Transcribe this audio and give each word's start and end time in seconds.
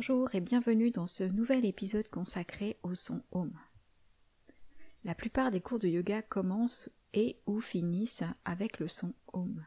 Bonjour 0.00 0.34
et 0.34 0.40
bienvenue 0.40 0.90
dans 0.90 1.06
ce 1.06 1.24
nouvel 1.24 1.66
épisode 1.66 2.08
consacré 2.08 2.78
au 2.82 2.94
son 2.94 3.22
Om. 3.32 3.52
La 5.04 5.14
plupart 5.14 5.50
des 5.50 5.60
cours 5.60 5.78
de 5.78 5.88
yoga 5.88 6.22
commencent 6.22 6.88
et 7.12 7.38
ou 7.44 7.60
finissent 7.60 8.24
avec 8.46 8.78
le 8.78 8.88
son 8.88 9.12
Om. 9.34 9.62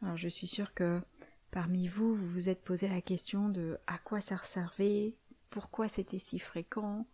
Alors 0.00 0.16
je 0.16 0.28
suis 0.28 0.46
sûre 0.46 0.72
que 0.72 1.02
parmi 1.50 1.86
vous, 1.86 2.14
vous 2.14 2.26
vous 2.30 2.48
êtes 2.48 2.64
posé 2.64 2.88
la 2.88 3.02
question 3.02 3.50
de 3.50 3.76
à 3.86 3.98
quoi 3.98 4.22
ça 4.22 4.38
servait, 4.42 5.18
pourquoi 5.50 5.86
c'était 5.86 6.16
si 6.16 6.38
fréquent, 6.38 7.06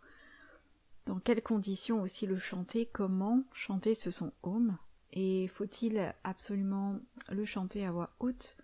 dans 1.07 1.19
quelles 1.19 1.43
conditions 1.43 2.01
aussi 2.01 2.25
le 2.25 2.37
chanter, 2.37 2.85
comment 2.85 3.43
chanter 3.51 3.93
ce 3.93 4.11
son 4.11 4.31
Om, 4.43 4.77
et 5.11 5.49
faut-il 5.49 6.15
absolument 6.23 7.01
le 7.29 7.43
chanter 7.43 7.85
à 7.85 7.91
voix 7.91 8.15
haute 8.21 8.55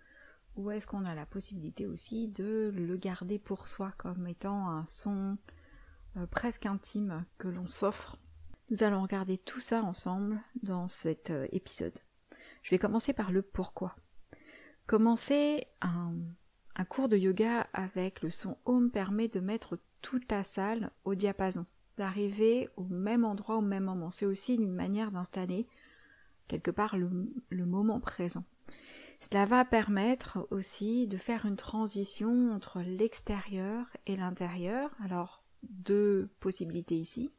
ou 0.56 0.70
est-ce 0.70 0.86
qu'on 0.86 1.04
a 1.04 1.14
la 1.14 1.26
possibilité 1.26 1.86
aussi 1.86 2.28
de 2.28 2.72
le 2.74 2.96
garder 2.96 3.38
pour 3.38 3.68
soi 3.68 3.92
comme 3.98 4.26
étant 4.26 4.68
un 4.68 4.86
son 4.86 5.36
euh, 6.16 6.26
presque 6.26 6.66
intime 6.66 7.24
que 7.38 7.48
l'on 7.48 7.66
s'offre? 7.66 8.18
Nous 8.70 8.82
allons 8.82 9.02
regarder 9.02 9.38
tout 9.38 9.60
ça 9.60 9.82
ensemble 9.82 10.40
dans 10.62 10.88
cet 10.88 11.30
euh, 11.30 11.46
épisode. 11.52 11.98
Je 12.62 12.70
vais 12.70 12.78
commencer 12.78 13.12
par 13.12 13.30
le 13.30 13.42
pourquoi. 13.42 13.94
Commencer 14.86 15.66
un, 15.82 16.14
cours 16.88 17.08
de 17.08 17.16
yoga 17.16 17.68
avec 17.72 18.22
le 18.22 18.30
son 18.30 18.56
home 18.64 18.90
permet 18.90 19.28
de 19.28 19.40
mettre 19.40 19.78
toute 20.00 20.30
la 20.30 20.42
salle 20.42 20.90
au 21.04 21.14
diapason, 21.14 21.66
d'arriver 21.96 22.68
au 22.76 22.84
même 22.84 23.24
endroit 23.24 23.56
au 23.56 23.62
même 23.62 23.84
moment. 23.84 24.10
C'est 24.10 24.26
aussi 24.26 24.54
une 24.54 24.72
manière 24.72 25.12
d'installer 25.12 25.68
quelque 26.48 26.70
part 26.70 26.96
le 26.96 27.66
moment 27.66 28.00
présent. 28.00 28.44
Cela 29.20 29.46
va 29.46 29.64
permettre 29.64 30.46
aussi 30.50 31.06
de 31.06 31.16
faire 31.16 31.46
une 31.46 31.56
transition 31.56 32.52
entre 32.52 32.80
l'extérieur 32.80 33.86
et 34.06 34.16
l'intérieur. 34.16 34.90
Alors, 35.02 35.42
deux 35.62 36.28
possibilités 36.40 36.96
ici. 36.96 37.32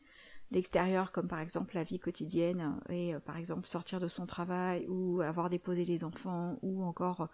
L'extérieur, 0.50 1.12
comme 1.12 1.28
par 1.28 1.40
exemple 1.40 1.76
la 1.76 1.84
vie 1.84 2.00
quotidienne, 2.00 2.80
et 2.88 3.14
euh, 3.14 3.20
par 3.20 3.36
exemple 3.36 3.68
sortir 3.68 4.00
de 4.00 4.08
son 4.08 4.26
travail, 4.26 4.88
ou 4.88 5.20
avoir 5.20 5.50
déposé 5.50 5.84
les 5.84 6.06
enfants, 6.06 6.58
ou 6.62 6.86
encore 6.86 7.22
euh, 7.22 7.28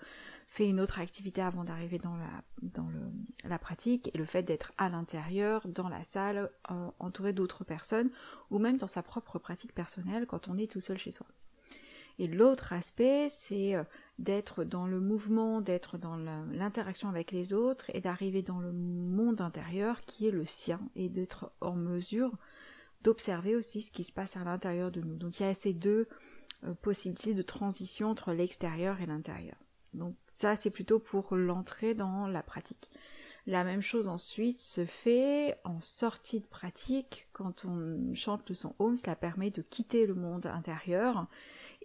fait 0.47 0.67
une 0.67 0.79
autre 0.79 0.99
activité 0.99 1.41
avant 1.41 1.63
d'arriver 1.63 1.99
dans 1.99 2.17
la, 3.45 3.59
pratique, 3.59 4.09
et 4.15 4.17
le 4.17 4.25
fait 4.25 4.41
d'être 4.41 4.73
à 4.79 4.89
l'intérieur, 4.89 5.67
dans 5.67 5.89
la 5.89 6.03
salle, 6.03 6.49
euh, 6.71 6.89
entouré 6.97 7.33
d'autres 7.33 7.63
personnes, 7.63 8.09
ou 8.49 8.57
même 8.57 8.77
dans 8.77 8.87
sa 8.87 9.03
propre 9.03 9.37
pratique 9.37 9.75
personnelle 9.75 10.25
quand 10.25 10.47
on 10.47 10.57
est 10.57 10.71
tout 10.71 10.81
seul 10.81 10.97
chez 10.97 11.11
soi. 11.11 11.27
Et 12.17 12.25
l'autre 12.25 12.73
aspect, 12.73 13.27
c'est 13.29 13.75
d'être 14.19 14.63
dans 14.63 14.85
le 14.85 14.99
mouvement, 14.99 15.61
d'être 15.61 15.97
dans 15.97 16.15
l'interaction 16.15 17.09
avec 17.09 17.31
les 17.31 17.53
autres 17.53 17.89
et 17.93 18.01
d'arriver 18.01 18.41
dans 18.41 18.59
le 18.59 18.71
monde 18.71 19.41
intérieur 19.41 20.01
qui 20.01 20.27
est 20.27 20.31
le 20.31 20.45
sien 20.45 20.79
et 20.95 21.09
d'être 21.09 21.51
en 21.61 21.75
mesure 21.75 22.31
d'observer 23.01 23.55
aussi 23.55 23.81
ce 23.81 23.91
qui 23.91 24.03
se 24.03 24.13
passe 24.13 24.37
à 24.37 24.43
l'intérieur 24.43 24.91
de 24.91 25.01
nous. 25.01 25.15
Donc 25.15 25.39
il 25.39 25.43
y 25.43 25.45
a 25.45 25.53
ces 25.53 25.73
deux 25.73 26.07
euh, 26.63 26.73
possibilités 26.75 27.33
de 27.33 27.41
transition 27.41 28.09
entre 28.09 28.31
l'extérieur 28.31 29.01
et 29.01 29.05
l'intérieur. 29.05 29.57
Donc 29.93 30.15
ça 30.29 30.55
c'est 30.55 30.69
plutôt 30.69 30.99
pour 30.99 31.35
l'entrée 31.35 31.93
dans 31.93 32.27
la 32.27 32.43
pratique. 32.43 32.89
La 33.45 33.65
même 33.65 33.81
chose 33.81 34.07
ensuite 34.07 34.57
se 34.57 34.85
fait 34.85 35.57
en 35.65 35.81
sortie 35.81 36.39
de 36.39 36.45
pratique 36.45 37.27
quand 37.33 37.65
on 37.65 38.13
chante 38.15 38.47
le 38.47 38.55
son 38.55 38.73
home, 38.79 38.95
cela 38.95 39.17
permet 39.17 39.49
de 39.49 39.61
quitter 39.61 40.05
le 40.05 40.15
monde 40.15 40.45
intérieur 40.45 41.27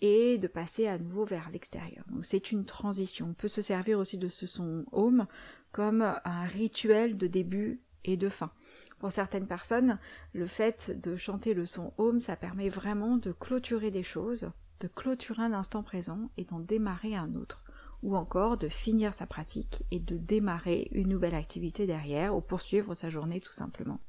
et 0.01 0.39
de 0.39 0.47
passer 0.47 0.87
à 0.87 0.99
nouveau 0.99 1.25
vers 1.25 1.51
l'extérieur. 1.51 2.05
C'est 2.23 2.53
une 2.53 2.65
transition. 2.65 3.29
On 3.31 3.35
peut 3.35 3.49
se 3.49 3.63
servir 3.63 3.99
aussi 3.99 4.19
de 4.19 4.29
ce 4.29 4.47
son 4.47 4.85
home 4.93 5.27
comme 5.73 6.03
un 6.03 6.45
rituel 6.45 7.17
de 7.17 7.27
début 7.27 7.81
et 8.05 8.17
de 8.17 8.29
fin. 8.29 8.51
Pour 8.99 9.13
certaines 9.13 9.47
personnes, 9.47 9.99
le 10.33 10.47
fait 10.47 10.99
de 11.01 11.17
chanter 11.17 11.55
le 11.55 11.67
son 11.67 11.93
home, 11.99 12.21
ça 12.21 12.37
permet 12.37 12.69
vraiment 12.69 13.17
de 13.17 13.33
clôturer 13.33 13.91
des 13.91 14.03
choses, 14.03 14.51
de 14.81 14.89
clôturer 14.89 15.43
un 15.43 15.53
instant 15.53 15.83
présent 15.83 16.31
et 16.37 16.45
d'en 16.45 16.61
démarrer 16.61 17.15
un 17.15 17.35
autre. 17.35 17.63
Ou 18.03 18.17
encore 18.17 18.57
de 18.57 18.69
finir 18.69 19.13
sa 19.13 19.27
pratique 19.27 19.83
et 19.91 19.99
de 19.99 20.17
démarrer 20.17 20.89
une 20.93 21.09
nouvelle 21.09 21.35
activité 21.35 21.87
derrière 21.87 22.37
ou 22.37 22.41
poursuivre 22.41 22.95
sa 22.95 23.11
journée 23.11 23.41
tout 23.41 23.53
simplement. 23.53 24.01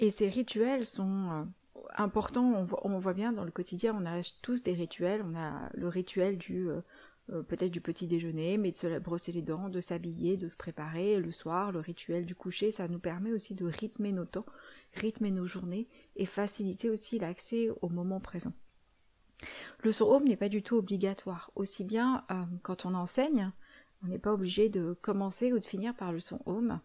Et 0.00 0.10
ces 0.10 0.28
rituels 0.28 0.84
sont 0.84 1.30
euh, 1.30 1.44
important, 1.96 2.66
on 2.82 2.98
voit, 2.98 3.14
bien 3.14 3.32
dans 3.32 3.44
le 3.44 3.50
quotidien, 3.50 3.96
on 3.98 4.06
a 4.06 4.20
tous 4.42 4.62
des 4.62 4.74
rituels, 4.74 5.22
on 5.24 5.36
a 5.36 5.70
le 5.74 5.88
rituel 5.88 6.38
du 6.38 6.68
euh, 6.68 6.80
euh, 7.30 7.42
peut-être 7.42 7.70
du 7.70 7.82
petit 7.82 8.06
déjeuner, 8.06 8.56
mais 8.56 8.70
de 8.70 8.76
se 8.76 8.98
brosser 8.98 9.32
les 9.32 9.42
dents, 9.42 9.68
de 9.68 9.80
s'habiller, 9.80 10.38
de 10.38 10.48
se 10.48 10.56
préparer 10.56 11.18
le 11.18 11.30
soir, 11.30 11.72
le 11.72 11.80
rituel 11.80 12.24
du 12.24 12.34
coucher, 12.34 12.70
ça 12.70 12.88
nous 12.88 12.98
permet 12.98 13.32
aussi 13.32 13.54
de 13.54 13.66
rythmer 13.66 14.12
nos 14.12 14.24
temps, 14.24 14.46
rythmer 14.94 15.30
nos 15.30 15.44
journées 15.44 15.88
et 16.16 16.24
faciliter 16.24 16.88
aussi 16.88 17.18
l'accès 17.18 17.68
au 17.82 17.90
moment 17.90 18.20
présent. 18.20 18.54
Le 19.80 19.92
son 19.92 20.06
home 20.06 20.24
n'est 20.24 20.36
pas 20.36 20.48
du 20.48 20.62
tout 20.62 20.76
obligatoire, 20.76 21.50
aussi 21.54 21.84
bien 21.84 22.24
euh, 22.30 22.44
quand 22.62 22.86
on 22.86 22.94
enseigne, 22.94 23.52
on 24.02 24.06
n'est 24.06 24.18
pas 24.18 24.32
obligé 24.32 24.70
de 24.70 24.96
commencer 25.02 25.52
ou 25.52 25.58
de 25.58 25.66
finir 25.66 25.94
par 25.94 26.12
le 26.12 26.20
son 26.20 26.40
home. 26.46 26.80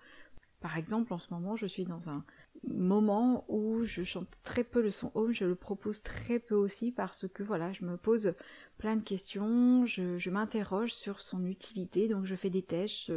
Par 0.60 0.78
exemple, 0.78 1.14
en 1.14 1.20
ce 1.20 1.34
moment, 1.34 1.56
je 1.56 1.68
suis 1.68 1.86
dans 1.86 2.10
un 2.10 2.26
moment 2.68 3.46
où 3.48 3.84
je 3.84 4.04
chante 4.04 4.28
très 4.44 4.64
peu 4.64 4.82
le 4.82 4.90
son 4.90 5.12
home, 5.16 5.34
je 5.34 5.46
le 5.46 5.56
propose 5.56 6.02
très 6.02 6.40
peu 6.40 6.56
aussi 6.56 6.92
parce 6.92 7.28
que 7.28 7.44
voilà, 7.44 7.74
je 7.74 7.86
me 7.86 7.98
pose 7.98 8.34
plein 8.78 8.96
de 8.96 9.04
questions, 9.04 9.86
je, 9.86 10.30
m'interroge 10.30 10.94
sur 10.94 11.20
son 11.20 11.46
utilité, 11.46 12.08
donc 12.08 12.26
je 12.26 12.36
fais 12.36 12.50
des 12.50 12.62
tests, 12.62 13.12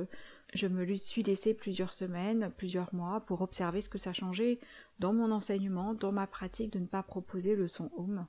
je, 0.55 0.67
me 0.67 0.95
suis 0.97 1.23
laissé 1.23 1.55
plusieurs 1.55 1.95
semaines, 1.95 2.51
plusieurs 2.57 2.95
mois 2.95 3.21
pour 3.21 3.41
observer 3.41 3.81
ce 3.81 3.89
que 3.89 3.99
ça 3.99 4.13
changeait 4.13 4.59
dans 4.99 5.13
mon 5.13 5.31
enseignement, 5.31 5.95
dans 5.95 6.13
ma 6.13 6.27
pratique 6.27 6.73
de 6.73 6.79
ne 6.79 6.87
pas 6.87 7.03
proposer 7.03 7.55
le 7.55 7.69
son 7.69 7.91
home. 7.97 8.27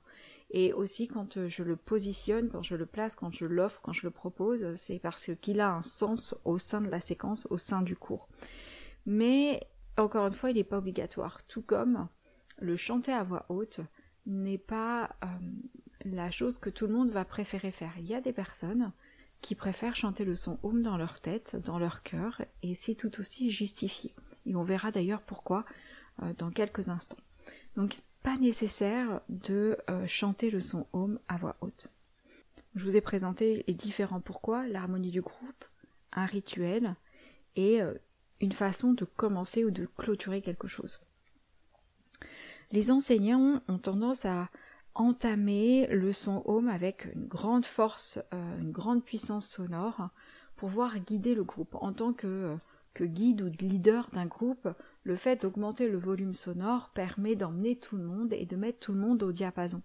Et 0.50 0.72
aussi 0.72 1.08
quand 1.08 1.46
je 1.46 1.62
le 1.62 1.76
positionne, 1.76 2.48
quand 2.48 2.62
je 2.62 2.74
le 2.74 2.86
place, 2.86 3.14
quand 3.14 3.34
je 3.34 3.44
l'offre, 3.44 3.80
quand 3.82 3.92
je 3.92 4.06
le 4.06 4.10
propose, 4.10 4.74
c'est 4.76 4.98
parce 4.98 5.30
qu'il 5.40 5.60
a 5.60 5.70
un 5.70 5.82
sens 5.82 6.34
au 6.44 6.58
sein 6.58 6.80
de 6.80 6.88
la 6.88 7.00
séquence, 7.00 7.46
au 7.50 7.58
sein 7.58 7.82
du 7.82 7.96
cours. 7.96 8.28
Mais 9.04 9.66
encore 10.02 10.26
une 10.26 10.34
fois, 10.34 10.50
il 10.50 10.56
n'est 10.56 10.64
pas 10.64 10.78
obligatoire. 10.78 11.44
Tout 11.46 11.62
comme 11.62 12.08
le 12.60 12.76
chanter 12.76 13.12
à 13.12 13.22
voix 13.22 13.46
haute 13.48 13.80
n'est 14.26 14.58
pas 14.58 15.16
euh, 15.24 15.26
la 16.04 16.30
chose 16.30 16.58
que 16.58 16.70
tout 16.70 16.86
le 16.86 16.92
monde 16.92 17.10
va 17.10 17.24
préférer 17.24 17.70
faire. 17.70 17.92
Il 17.98 18.06
y 18.06 18.14
a 18.14 18.20
des 18.20 18.32
personnes 18.32 18.92
qui 19.40 19.54
préfèrent 19.54 19.96
chanter 19.96 20.24
le 20.24 20.34
son 20.34 20.58
home 20.62 20.82
dans 20.82 20.96
leur 20.96 21.20
tête, 21.20 21.56
dans 21.64 21.78
leur 21.78 22.02
cœur, 22.02 22.42
et 22.62 22.74
c'est 22.74 22.94
tout 22.94 23.20
aussi 23.20 23.50
justifié. 23.50 24.14
Et 24.46 24.56
on 24.56 24.64
verra 24.64 24.90
d'ailleurs 24.90 25.22
pourquoi 25.22 25.64
euh, 26.22 26.32
dans 26.36 26.50
quelques 26.50 26.88
instants. 26.88 27.18
Donc 27.76 27.94
pas 28.22 28.36
nécessaire 28.36 29.20
de 29.28 29.78
euh, 29.88 30.06
chanter 30.06 30.50
le 30.50 30.60
son 30.60 30.86
home 30.92 31.20
à 31.28 31.36
voix 31.36 31.56
haute. 31.60 31.88
Je 32.74 32.84
vous 32.84 32.96
ai 32.96 33.00
présenté 33.00 33.64
les 33.66 33.74
différents 33.74 34.20
pourquoi, 34.20 34.66
l'harmonie 34.66 35.10
du 35.10 35.20
groupe, 35.20 35.64
un 36.12 36.26
rituel 36.26 36.96
et 37.56 37.80
une 38.40 38.52
façon 38.52 38.92
de 38.92 39.04
commencer 39.04 39.64
ou 39.64 39.70
de 39.70 39.88
clôturer 39.96 40.42
quelque 40.42 40.68
chose. 40.68 41.00
Les 42.70 42.90
enseignants 42.90 43.62
ont 43.68 43.78
tendance 43.78 44.24
à 44.24 44.50
entamer 44.94 45.86
le 45.88 46.12
son 46.12 46.42
home 46.44 46.68
avec 46.68 47.08
une 47.14 47.26
grande 47.26 47.64
force, 47.64 48.18
euh, 48.34 48.58
une 48.60 48.72
grande 48.72 49.04
puissance 49.04 49.48
sonore 49.48 50.10
pour 50.56 50.68
pouvoir 50.68 50.98
guider 50.98 51.34
le 51.34 51.44
groupe. 51.44 51.76
En 51.76 51.92
tant 51.92 52.12
que, 52.12 52.56
que 52.94 53.04
guide 53.04 53.42
ou 53.42 53.50
leader 53.60 54.08
d'un 54.12 54.26
groupe, 54.26 54.68
le 55.04 55.16
fait 55.16 55.42
d'augmenter 55.42 55.88
le 55.88 55.98
volume 55.98 56.34
sonore 56.34 56.90
permet 56.94 57.36
d'emmener 57.36 57.76
tout 57.76 57.96
le 57.96 58.02
monde 58.02 58.32
et 58.32 58.44
de 58.44 58.56
mettre 58.56 58.80
tout 58.80 58.92
le 58.92 58.98
monde 58.98 59.22
au 59.22 59.32
diapason. 59.32 59.82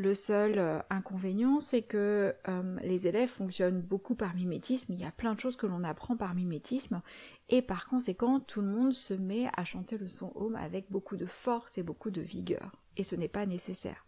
Le 0.00 0.14
seul 0.14 0.58
euh, 0.58 0.78
inconvénient, 0.88 1.60
c'est 1.60 1.82
que 1.82 2.34
euh, 2.48 2.76
les 2.82 3.06
élèves 3.06 3.28
fonctionnent 3.28 3.82
beaucoup 3.82 4.14
par 4.14 4.34
mimétisme, 4.34 4.94
il 4.94 4.98
y 4.98 5.04
a 5.04 5.10
plein 5.10 5.34
de 5.34 5.40
choses 5.40 5.56
que 5.56 5.66
l'on 5.66 5.84
apprend 5.84 6.16
par 6.16 6.34
mimétisme, 6.34 7.02
et 7.50 7.60
par 7.60 7.86
conséquent, 7.86 8.40
tout 8.40 8.62
le 8.62 8.68
monde 8.68 8.94
se 8.94 9.12
met 9.12 9.50
à 9.58 9.64
chanter 9.64 9.98
le 9.98 10.08
son 10.08 10.32
home 10.36 10.56
avec 10.56 10.90
beaucoup 10.90 11.18
de 11.18 11.26
force 11.26 11.76
et 11.76 11.82
beaucoup 11.82 12.10
de 12.10 12.22
vigueur, 12.22 12.76
et 12.96 13.04
ce 13.04 13.14
n'est 13.14 13.28
pas 13.28 13.44
nécessaire. 13.44 14.06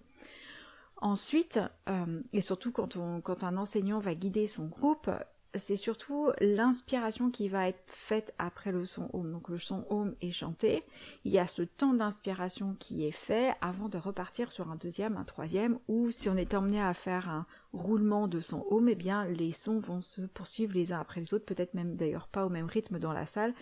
Ensuite, 0.97 1.61
euh, 1.91 2.23
et 2.33 2.41
surtout 2.41 2.73
quand, 2.73 2.97
un 3.45 3.57
enseignant 3.59 3.99
va 3.99 4.15
guider 4.15 4.47
son 4.47 4.69
groupe, 4.69 5.11
c'est 5.55 5.77
surtout 5.77 6.31
l'inspiration 6.41 7.31
qui 7.31 7.49
va 7.49 7.69
être 7.69 7.83
faite 7.87 8.35
après 8.39 8.73
le 8.73 8.85
son 8.85 9.09
home. 9.13 9.33
Donc 9.33 9.49
le 9.49 9.59
son 9.59 9.85
home 9.91 10.15
est 10.21 10.33
chanté, 10.33 10.85
il 11.25 11.33
y 11.33 11.39
a 11.39 11.47
ce 11.47 11.63
temps 11.63 11.95
d'inspiration 11.95 12.77
qui 12.79 13.07
est 13.07 13.13
fait 13.13 13.55
avant 13.61 13.89
de 13.89 13.99
repartir 13.99 14.53
sur 14.53 14.71
un 14.71 14.77
deuxième, 14.77 15.17
un 15.17 15.25
troisième, 15.25 15.79
ou 15.89 16.11
si 16.11 16.29
on 16.29 16.37
est 16.37 16.55
emmené 16.55 16.81
à 16.81 16.95
faire 16.95 17.29
un 17.29 17.47
roulement 17.73 18.29
de 18.29 18.41
son 18.41 18.67
home, 18.71 18.89
eh 18.89 18.95
bien 18.95 19.25
les 19.27 19.53
sons 19.53 19.81
vont 19.81 20.03
se 20.03 20.23
poursuivre 20.23 20.75
les 20.75 20.93
uns 20.93 21.01
après 21.01 21.21
les 21.21 21.33
autres, 21.33 21.45
peut-être 21.45 21.75
même 21.75 21.95
d'ailleurs 21.95 22.29
pas 22.29 22.45
au 22.45 22.49
même 22.49 22.67
rythme 22.67 22.99
dans 22.99 23.13
la 23.13 23.27
salle, 23.27 23.55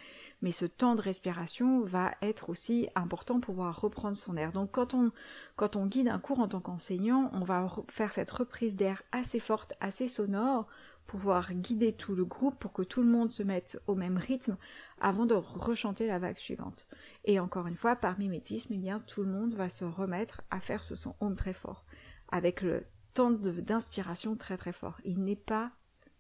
mais 0.42 0.52
ce 0.52 0.66
temps 0.66 0.94
de 0.94 1.02
respiration 1.02 1.82
va 1.82 2.12
être 2.22 2.50
aussi 2.50 2.88
important 2.94 3.40
pour 3.40 3.50
pouvoir 3.50 3.80
reprendre 3.80 4.16
son 4.16 4.36
air. 4.36 4.52
Donc 4.52 4.70
quand 4.70 4.94
on, 4.94 5.10
quand 5.56 5.74
on 5.74 5.86
guide 5.86 6.08
un 6.08 6.20
cours 6.20 6.38
en 6.38 6.46
tant 6.46 6.60
qu'enseignant, 6.60 7.30
on 7.32 7.40
va 7.40 7.68
faire 7.88 8.12
cette 8.12 8.30
reprise 8.30 8.76
d'air 8.76 9.02
assez 9.10 9.40
forte, 9.40 9.74
assez 9.80 10.06
sonore, 10.06 10.68
pouvoir 11.10 11.52
guider 11.54 11.92
tout 11.92 12.14
le 12.14 12.24
groupe 12.24 12.56
pour 12.60 12.72
que 12.72 12.82
tout 12.82 13.02
le 13.02 13.08
monde 13.08 13.32
se 13.32 13.42
mette 13.42 13.82
au 13.88 13.96
même 13.96 14.16
rythme 14.16 14.56
avant 15.00 15.26
de 15.26 15.34
rechanter 15.34 16.06
la 16.06 16.20
vague 16.20 16.36
suivante. 16.36 16.86
Et 17.24 17.40
encore 17.40 17.66
une 17.66 17.74
fois, 17.74 17.96
par 17.96 18.16
mimétisme, 18.16 18.74
eh 18.74 18.78
bien, 18.78 19.00
tout 19.00 19.24
le 19.24 19.28
monde 19.28 19.56
va 19.56 19.70
se 19.70 19.84
remettre 19.84 20.42
à 20.52 20.60
faire 20.60 20.84
ce 20.84 20.94
son 20.94 21.16
home 21.18 21.34
très 21.34 21.52
fort, 21.52 21.84
avec 22.28 22.62
le 22.62 22.84
temps 23.12 23.32
d'inspiration 23.32 24.36
très 24.36 24.56
très 24.56 24.70
fort. 24.70 25.00
Il 25.04 25.24
n'est 25.24 25.34
pas 25.34 25.72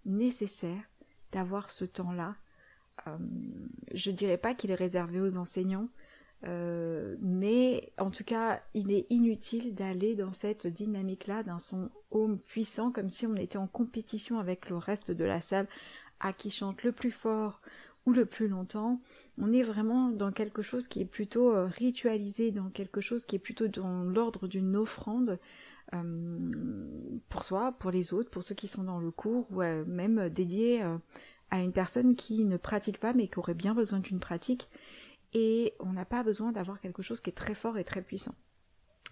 nécessaire 0.06 0.82
d'avoir 1.30 1.70
ce 1.70 1.84
temps-là. 1.84 2.34
Euh, 3.06 3.16
je 3.94 4.10
dirais 4.10 4.38
pas 4.38 4.54
qu'il 4.54 4.72
est 4.72 4.74
réservé 4.74 5.20
aux 5.20 5.36
enseignants, 5.36 5.88
euh, 6.46 7.16
mais 7.20 7.92
en 7.98 8.10
tout 8.10 8.24
cas, 8.24 8.62
il 8.74 8.92
est 8.92 9.06
inutile 9.10 9.74
d'aller 9.74 10.14
dans 10.14 10.32
cette 10.32 10.66
dynamique-là 10.66 11.42
d'un 11.42 11.58
son 11.58 11.90
home 12.10 12.38
puissant, 12.38 12.90
comme 12.90 13.10
si 13.10 13.26
on 13.26 13.36
était 13.36 13.58
en 13.58 13.66
compétition 13.66 14.38
avec 14.38 14.70
le 14.70 14.76
reste 14.76 15.10
de 15.10 15.24
la 15.24 15.40
salle 15.40 15.68
à 16.18 16.32
qui 16.32 16.50
chante 16.50 16.82
le 16.82 16.92
plus 16.92 17.10
fort 17.10 17.60
ou 18.06 18.12
le 18.12 18.24
plus 18.24 18.48
longtemps. 18.48 19.00
On 19.38 19.52
est 19.52 19.62
vraiment 19.62 20.08
dans 20.08 20.32
quelque 20.32 20.62
chose 20.62 20.88
qui 20.88 21.02
est 21.02 21.06
plutôt 21.06 21.54
euh, 21.54 21.66
ritualisé, 21.66 22.50
dans 22.50 22.70
quelque 22.70 23.00
chose 23.00 23.26
qui 23.26 23.36
est 23.36 23.40
plutôt 23.40 23.68
dans 23.68 24.04
l'ordre 24.04 24.48
d'une 24.48 24.76
offrande 24.76 25.38
euh, 25.92 27.18
pour 27.28 27.44
soi, 27.44 27.72
pour 27.72 27.90
les 27.90 28.14
autres, 28.14 28.30
pour 28.30 28.42
ceux 28.42 28.54
qui 28.54 28.68
sont 28.68 28.84
dans 28.84 28.98
le 28.98 29.10
cours, 29.10 29.46
ou 29.50 29.60
même 29.60 30.30
dédié 30.30 30.82
à 31.50 31.60
une 31.60 31.72
personne 31.72 32.14
qui 32.14 32.46
ne 32.46 32.56
pratique 32.56 33.00
pas 33.00 33.12
mais 33.12 33.28
qui 33.28 33.38
aurait 33.38 33.54
bien 33.54 33.74
besoin 33.74 33.98
d'une 33.98 34.20
pratique 34.20 34.68
et 35.32 35.74
on 35.80 35.92
n'a 35.92 36.04
pas 36.04 36.22
besoin 36.22 36.52
d'avoir 36.52 36.80
quelque 36.80 37.02
chose 37.02 37.20
qui 37.20 37.30
est 37.30 37.34
très 37.34 37.54
fort 37.54 37.78
et 37.78 37.84
très 37.84 38.02
puissant. 38.02 38.34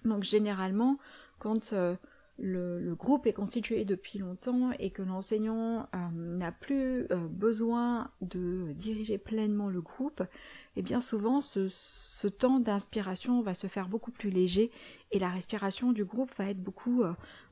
Donc 0.04 0.24
généralement, 0.24 0.98
quand 1.38 1.72
euh, 1.72 1.96
le, 2.38 2.94
groupe 2.94 3.26
est 3.26 3.32
constitué 3.32 3.84
depuis 3.84 4.18
longtemps 4.18 4.70
et 4.78 4.90
que 4.90 5.02
l'enseignant 5.02 5.88
euh, 5.94 5.98
n'a 6.14 6.52
plus 6.52 7.06
euh, 7.10 7.26
besoin 7.28 8.10
de 8.20 8.72
diriger 8.74 9.18
pleinement 9.18 9.68
le 9.68 9.80
groupe, 9.80 10.20
et 10.20 10.80
eh 10.80 10.82
bien 10.82 11.00
souvent 11.00 11.40
ce, 11.40 12.28
temps 12.28 12.60
d'inspiration 12.60 13.42
va 13.42 13.54
se 13.54 13.66
faire 13.66 13.88
beaucoup 13.88 14.10
plus 14.10 14.30
léger 14.30 14.70
et 15.10 15.18
la 15.18 15.28
respiration 15.28 15.92
du 15.92 16.04
groupe 16.04 16.32
va 16.36 16.50
être 16.50 16.62
beaucoup, 16.62 17.02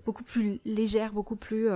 beaucoup 0.05 0.23
plus 0.23 0.61
légère, 0.65 1.13
beaucoup 1.13 1.37
plus 1.37 1.69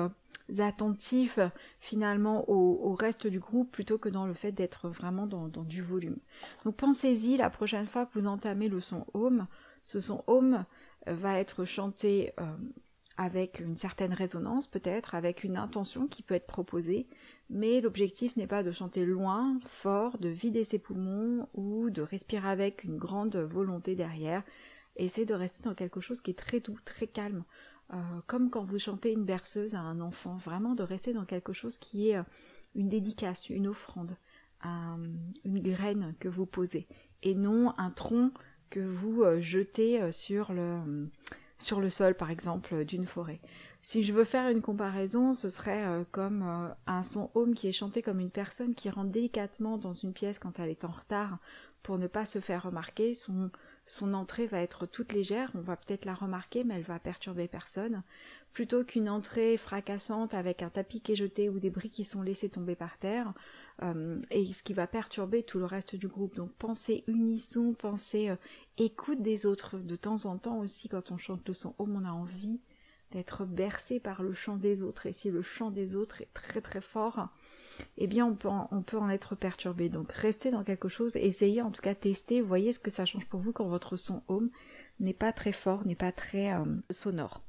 attentif 0.59 1.39
finalement 1.79 2.49
au, 2.49 2.93
reste 2.95 3.27
du 3.27 3.39
groupe 3.39 3.71
plutôt 3.71 3.99
que 3.99 4.09
dans 4.09 4.27
le 4.27 4.35
fait 4.35 4.53
d'être 4.53 4.89
vraiment 4.89 5.27
dans, 5.27 5.49
du 5.49 5.83
volume. 5.83 6.19
Donc 6.65 6.77
pensez-y 6.77 7.37
la 7.37 7.51
prochaine 7.51 7.87
fois 7.87 8.07
que 8.07 8.19
vous 8.19 8.27
entamez 8.27 8.69
le 8.69 8.81
son 8.81 9.07
home. 9.15 9.47
Ce 9.85 10.01
son 10.01 10.23
home 10.27 10.65
euh, 11.09 11.15
va 11.15 11.39
être 11.39 11.65
chanté 11.65 12.33
euh, 12.41 12.45
avec 13.21 13.61
une 13.61 13.77
certaine 13.77 14.15
résonance 14.15 14.67
peut-être, 14.67 15.15
avec 15.15 15.45
une 15.45 15.59
intention 15.59 16.07
qui 16.07 16.23
peut 16.23 16.35
être 16.35 16.47
proposée, 16.47 17.07
mais 17.51 17.83
l'objectif 17.83 18.35
n'est 18.35 18.47
pas 18.47 18.63
de 18.63 18.71
chanter 18.71 19.05
loin, 19.05 19.61
fort, 19.67 20.17
de 20.17 20.31
vider 20.31 20.65
ses 20.65 20.79
poumons 20.79 21.47
ou 21.53 21.91
de 21.91 22.01
respirer 22.01 22.49
avec 22.49 22.83
une 22.83 22.97
grande 22.97 23.37
volonté 23.37 23.95
derrière. 23.95 24.43
Essayez 24.97 25.27
de 25.27 25.35
rester 25.35 25.63
dans 25.63 25.75
quelque 25.75 26.01
chose 26.01 26.23
qui 26.23 26.31
est 26.31 26.39
très 26.39 26.61
doux, 26.61 26.79
très 26.87 27.07
calme. 27.07 27.45
Euh, 27.93 27.97
comme 28.27 28.49
quand 28.49 28.65
vous 28.65 28.79
chantez 28.79 29.13
une 29.13 29.27
berceuse 29.27 29.75
à 29.75 29.81
un 29.81 30.01
enfant, 30.01 30.39
vraiment 30.39 30.75
de 30.75 30.83
rester 30.83 31.13
dans 31.13 31.27
quelque 31.27 31.53
chose 31.53 31.77
qui 31.77 32.09
est 32.09 32.17
euh, 32.17 32.23
une 32.75 32.89
dédicace, 32.89 33.51
une 33.51 33.67
offrande, 33.67 34.17
une 35.45 35.61
graine 35.61 36.15
que 36.21 36.29
vous 36.29 36.47
posez, 36.47 36.89
et 37.23 37.35
non 37.35 37.75
un 37.77 37.91
tronc 37.91 38.33
que 38.71 38.81
vous 38.81 39.23
euh, 39.23 39.43
jetez 39.43 40.11
sur 40.11 40.55
le, 40.55 41.11
sur 41.61 41.81
le 41.81 41.91
sol, 41.91 42.15
par 42.15 42.31
exemple, 42.31 42.85
d'une 42.85 43.07
forêt. 43.07 43.41
Si 43.83 44.03
je 44.03 44.13
veux 44.13 44.25
faire 44.25 44.49
une 44.51 44.61
comparaison, 44.61 45.33
ce 45.33 45.49
serait 45.49 45.87
comme 46.11 46.75
un 46.87 47.03
son 47.03 47.31
home 47.35 47.55
qui 47.55 47.67
est 47.67 47.73
chanté 47.73 48.03
comme 48.03 48.21
une 48.21 48.31
personne 48.31 48.75
qui 48.75 48.91
rentre 48.91 49.11
délicatement 49.11 49.79
dans 49.79 49.95
une 49.95 50.13
pièce 50.13 50.39
quand 50.39 50.59
elle 50.59 50.69
est 50.69 50.85
en 50.85 50.91
retard 50.91 51.39
pour 51.83 51.97
ne 51.97 52.07
pas 52.07 52.27
se 52.27 52.41
faire 52.41 52.65
remarquer. 52.65 53.15
Son, 53.15 53.51
son 53.87 54.15
entrée 54.15 54.47
va 54.47 54.61
être 54.61 54.87
toute 54.87 55.13
légère, 55.13 55.51
on 55.55 55.61
va 55.61 55.77
peut-être 55.77 56.05
la 56.05 56.15
remarquer, 56.15 56.63
mais 56.63 56.75
elle 56.75 56.83
va 56.83 56.99
perturber 56.99 57.49
personne, 57.49 58.03
plutôt 58.53 58.85
qu'une 58.85 59.09
entrée 59.09 59.57
fracassante 59.57 60.35
avec 60.35 60.63
un 60.63 60.71
tapis 60.71 61.01
qui 61.01 61.13
est 61.13 61.17
jeté 61.17 61.49
ou 61.49 61.59
des 61.59 61.71
briques 61.71 61.95
qui 61.95 62.05
sont 62.05 62.23
laissées 62.23 62.49
tomber 62.49 62.77
par 62.77 62.99
terre, 62.99 63.33
euh, 63.83 64.21
et 64.31 64.45
ce 64.47 64.63
qui 64.63 64.75
va 64.75 64.87
perturber 64.87 65.43
tout 65.43 65.59
le 65.59 65.65
reste 65.65 65.97
du 65.97 66.09
groupe. 66.09 66.37
Donc 66.37 66.53
pensez 66.53 67.05
unisson, 67.07 67.75
pensez 67.75 68.29
euh, 68.29 68.37
écoute 68.79 69.23
des 69.23 69.47
autres. 69.47 69.79
De 69.79 69.97
temps 69.97 70.25
en 70.27 70.39
temps 70.39 70.59
aussi, 70.59 70.89
quand 70.89 71.11
on 71.11 71.19
chante 71.19 71.47
le 71.49 71.55
son 71.55 71.75
home, 71.79 72.01
on 72.01 72.05
a 72.05 72.13
envie 72.13 72.61
d'être 73.11 73.45
bercé 73.45 73.99
par 73.99 74.23
le 74.23 74.33
chant 74.33 74.57
des 74.57 74.83
autres. 74.83 75.07
Et 75.07 75.13
si 75.13 75.31
le 75.31 75.43
chant 75.43 75.71
des 75.71 75.97
autres 75.97 76.21
est 76.23 76.33
très 76.33 76.61
très 76.61 76.81
fort, 76.81 77.29
eh 77.97 78.07
bien 78.07 78.27
on 78.27 78.35
peut, 78.35 78.49
en, 78.49 79.09
être 79.09 79.35
perturbé. 79.35 79.89
Donc 79.89 80.13
restez 80.13 80.51
dans 80.51 80.65
quelque 80.65 80.89
chose, 80.89 81.17
essayez 81.17 81.63
en 81.63 81.71
tout 81.71 81.83
cas 81.83 81.95
tester, 81.95 82.41
voyez 82.41 82.73
ce 82.73 82.79
que 82.79 82.91
ça 82.91 83.05
change 83.05 83.27
pour 83.27 83.41
vous 83.41 83.53
quand 83.53 83.67
votre 83.67 83.97
son 83.97 84.23
home 84.29 84.51
n'est 84.99 85.15
pas 85.15 85.33
très 85.33 85.53
fort, 85.53 85.87
n'est 85.87 85.95
pas 85.95 86.13
très 86.13 86.53
euh, 86.53 86.65
sonore. 86.91 87.43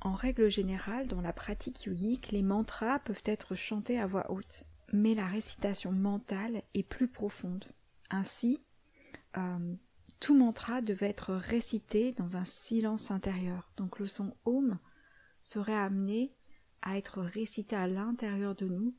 En 0.00 0.12
règle 0.12 0.50
générale, 0.50 1.08
dans 1.08 1.22
la 1.22 1.32
pratique 1.32 1.84
yogique, 1.84 2.30
les 2.30 2.42
mantras 2.42 2.98
peuvent 2.98 3.22
être 3.24 3.54
chantés 3.54 3.98
à 3.98 4.06
voix 4.06 4.30
haute, 4.30 4.64
mais 4.92 5.14
la 5.14 5.26
récitation 5.26 5.92
mentale 5.92 6.62
est 6.74 6.82
plus 6.82 7.08
profonde. 7.08 7.64
Ainsi, 8.10 8.62
euh, 9.38 9.74
tout 10.20 10.36
mantra 10.36 10.82
devait 10.82 11.08
être 11.08 11.34
récité 11.34 12.12
dans 12.12 12.36
un 12.36 12.44
silence 12.44 13.10
intérieur. 13.10 13.70
Donc 13.76 13.98
le 13.98 14.06
son 14.06 14.36
home 14.44 14.78
serait 15.42 15.74
amené 15.74 16.34
à 16.82 16.98
être 16.98 17.20
récité 17.20 17.76
à 17.76 17.86
l'intérieur 17.86 18.54
de 18.54 18.68
nous 18.68 18.94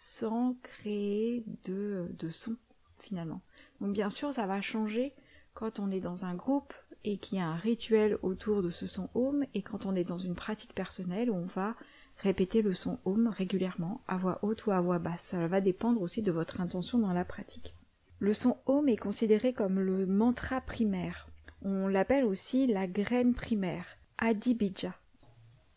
sans 0.00 0.54
créer 0.62 1.42
de, 1.64 2.06
de 2.20 2.28
son 2.30 2.54
finalement. 3.00 3.40
Donc 3.80 3.94
bien 3.94 4.10
sûr 4.10 4.32
ça 4.32 4.46
va 4.46 4.60
changer 4.60 5.12
quand 5.54 5.80
on 5.80 5.90
est 5.90 5.98
dans 5.98 6.24
un 6.24 6.36
groupe 6.36 6.72
et 7.02 7.18
qu'il 7.18 7.38
y 7.38 7.40
a 7.40 7.48
un 7.48 7.56
rituel 7.56 8.16
autour 8.22 8.62
de 8.62 8.70
ce 8.70 8.86
son 8.86 9.08
home 9.14 9.44
et 9.54 9.62
quand 9.62 9.86
on 9.86 9.96
est 9.96 10.04
dans 10.04 10.16
une 10.16 10.36
pratique 10.36 10.72
personnelle 10.72 11.32
où 11.32 11.34
on 11.34 11.46
va 11.46 11.74
répéter 12.18 12.62
le 12.62 12.74
son 12.74 13.00
home 13.04 13.26
régulièrement 13.26 14.00
à 14.06 14.18
voix 14.18 14.38
haute 14.42 14.66
ou 14.66 14.70
à 14.70 14.80
voix 14.80 15.00
basse. 15.00 15.22
Ça 15.22 15.48
va 15.48 15.60
dépendre 15.60 16.00
aussi 16.00 16.22
de 16.22 16.30
votre 16.30 16.60
intention 16.60 17.00
dans 17.00 17.12
la 17.12 17.24
pratique. 17.24 17.74
Le 18.20 18.34
son 18.34 18.56
home 18.66 18.88
est 18.88 18.96
considéré 18.96 19.52
comme 19.52 19.80
le 19.80 20.06
mantra 20.06 20.60
primaire. 20.60 21.26
On 21.62 21.88
l'appelle 21.88 22.24
aussi 22.24 22.68
la 22.68 22.86
graine 22.86 23.34
primaire, 23.34 23.84
Adibija. 24.18 24.94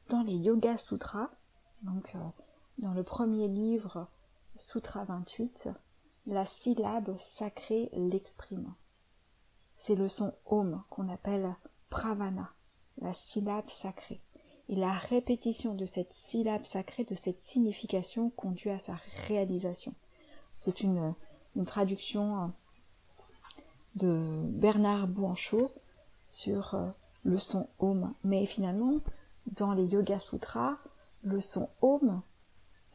Dans 0.10 0.22
les 0.22 0.36
Yoga 0.36 0.78
Sutras, 0.78 1.32
donc 1.82 2.14
euh, 2.14 2.20
dans 2.82 2.94
le 2.94 3.04
premier 3.04 3.48
livre, 3.48 4.08
Sutra 4.58 5.04
28, 5.06 5.70
la 6.28 6.46
syllabe 6.46 7.16
sacrée 7.20 7.90
l'exprime. 7.94 8.74
C'est 9.78 9.96
le 9.96 10.10
son 10.10 10.34
Om 10.46 10.84
qu'on 10.90 11.08
appelle 11.10 11.56
Pravana, 11.90 12.52
la 13.00 13.14
syllabe 13.14 13.70
sacrée. 13.70 14.22
Et 14.68 14.76
la 14.76 14.94
répétition 14.94 15.76
de 15.76 15.86
cette 15.86 16.14
syllabe 16.14 16.66
sacrée, 16.66 17.04
de 17.04 17.16
cette 17.16 17.40
signification, 17.40 18.30
conduit 18.32 18.70
à 18.70 18.80
sa 18.80 18.98
réalisation. 19.28 19.94
C'est 20.56 20.82
une, 20.82 21.14
traduction 21.66 22.44
euh, 22.44 22.48
de 23.96 24.44
Bernard 24.46 25.08
Bouanchot 25.08 25.72
sur 26.26 26.76
euh, 26.76 26.88
le 27.24 27.38
son 27.38 27.68
Om. 27.80 28.14
Mais 28.24 28.46
finalement, 28.46 29.00
dans 29.48 29.74
les 29.74 29.88
Yoga 29.88 30.20
Sutras, 30.20 30.78
le 31.24 31.42
son 31.42 31.70
Om 31.82 32.22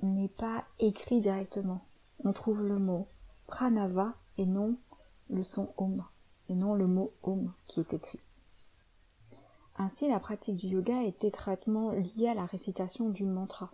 n'est 0.02 0.28
pas 0.28 0.64
écrit 0.78 1.20
directement. 1.20 1.80
On 2.24 2.32
trouve 2.32 2.62
le 2.62 2.78
mot 2.78 3.06
pranava 3.46 4.14
et 4.38 4.46
non 4.46 4.76
le 5.28 5.42
son 5.42 5.72
Om, 5.76 6.04
et 6.48 6.54
non 6.54 6.74
le 6.74 6.86
mot 6.86 7.12
Om 7.22 7.52
qui 7.66 7.80
est 7.80 7.92
écrit. 7.92 8.20
Ainsi, 9.78 10.08
la 10.08 10.20
pratique 10.20 10.56
du 10.56 10.68
yoga 10.68 11.02
est 11.02 11.24
étroitement 11.24 11.90
liée 11.90 12.28
à 12.28 12.34
la 12.34 12.46
récitation 12.46 13.10
du 13.10 13.24
mantra. 13.24 13.70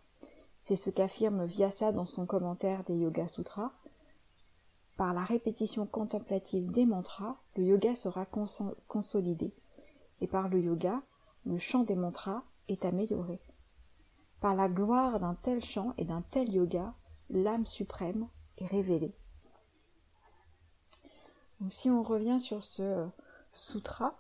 C'est 0.60 0.76
ce 0.76 0.90
qu'affirme 0.90 1.44
Vyasa 1.44 1.92
dans 1.92 2.06
son 2.06 2.26
commentaire 2.26 2.82
des 2.84 2.96
Yoga 2.96 3.28
Sutras. 3.28 3.72
Par 4.96 5.14
la 5.14 5.24
répétition 5.24 5.86
contemplative 5.86 6.70
des 6.70 6.86
mantras, 6.86 7.36
le 7.56 7.64
yoga 7.64 7.96
sera 7.96 8.26
consolidé. 8.88 9.52
Et 10.20 10.26
par 10.26 10.48
le 10.48 10.60
yoga, 10.60 11.02
le 11.44 11.58
chant 11.58 11.82
des 11.82 11.96
mantras 11.96 12.42
est 12.68 12.84
amélioré. 12.84 13.40
Par 14.42 14.56
la 14.56 14.68
gloire 14.68 15.20
d'un 15.20 15.36
tel 15.36 15.62
chant 15.64 15.94
et 15.98 16.04
d'un 16.04 16.20
tel 16.20 16.52
yoga, 16.52 16.94
l'âme 17.30 17.64
suprême 17.64 18.26
est 18.58 18.66
révélée. 18.66 19.14
Donc 21.60 21.72
si 21.72 21.88
on 21.88 22.02
revient 22.02 22.40
sur 22.40 22.64
ce 22.64 23.06
sutra, 23.52 24.18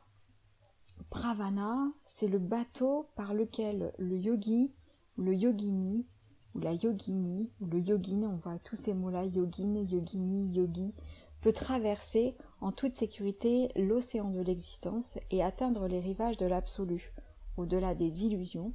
Pravana, 1.10 1.88
c'est 2.04 2.28
le 2.28 2.38
bateau 2.38 3.08
par 3.16 3.34
lequel 3.34 3.92
le 3.98 4.16
yogi 4.16 4.72
ou 5.18 5.22
le 5.22 5.34
yogini 5.34 6.06
ou 6.54 6.60
la 6.60 6.72
yogini 6.72 7.50
ou 7.60 7.66
le 7.66 7.80
yogin, 7.80 8.22
on 8.22 8.36
voit 8.36 8.60
tous 8.60 8.76
ces 8.76 8.94
mots-là, 8.94 9.24
yogin, 9.24 9.74
yogini, 9.74 10.46
yogi, 10.54 10.94
peut 11.40 11.52
traverser 11.52 12.36
en 12.60 12.70
toute 12.70 12.94
sécurité 12.94 13.72
l'océan 13.74 14.30
de 14.30 14.40
l'existence 14.40 15.18
et 15.32 15.42
atteindre 15.42 15.88
les 15.88 15.98
rivages 15.98 16.36
de 16.36 16.46
l'absolu, 16.46 17.12
au-delà 17.56 17.96
des 17.96 18.24
illusions 18.24 18.72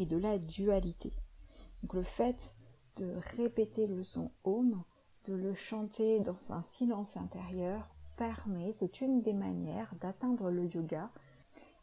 et 0.00 0.06
de 0.06 0.16
la 0.16 0.38
dualité. 0.38 1.12
Le 1.92 2.02
fait 2.02 2.54
de 2.96 3.14
répéter 3.36 3.86
le 3.86 4.02
son 4.02 4.30
Om, 4.44 4.82
de 5.26 5.34
le 5.34 5.54
chanter 5.54 6.20
dans 6.20 6.52
un 6.52 6.62
silence 6.62 7.18
intérieur, 7.18 7.86
permet, 8.16 8.72
c'est 8.72 9.02
une 9.02 9.20
des 9.20 9.34
manières 9.34 9.94
d'atteindre 10.00 10.50
le 10.50 10.64
yoga, 10.66 11.10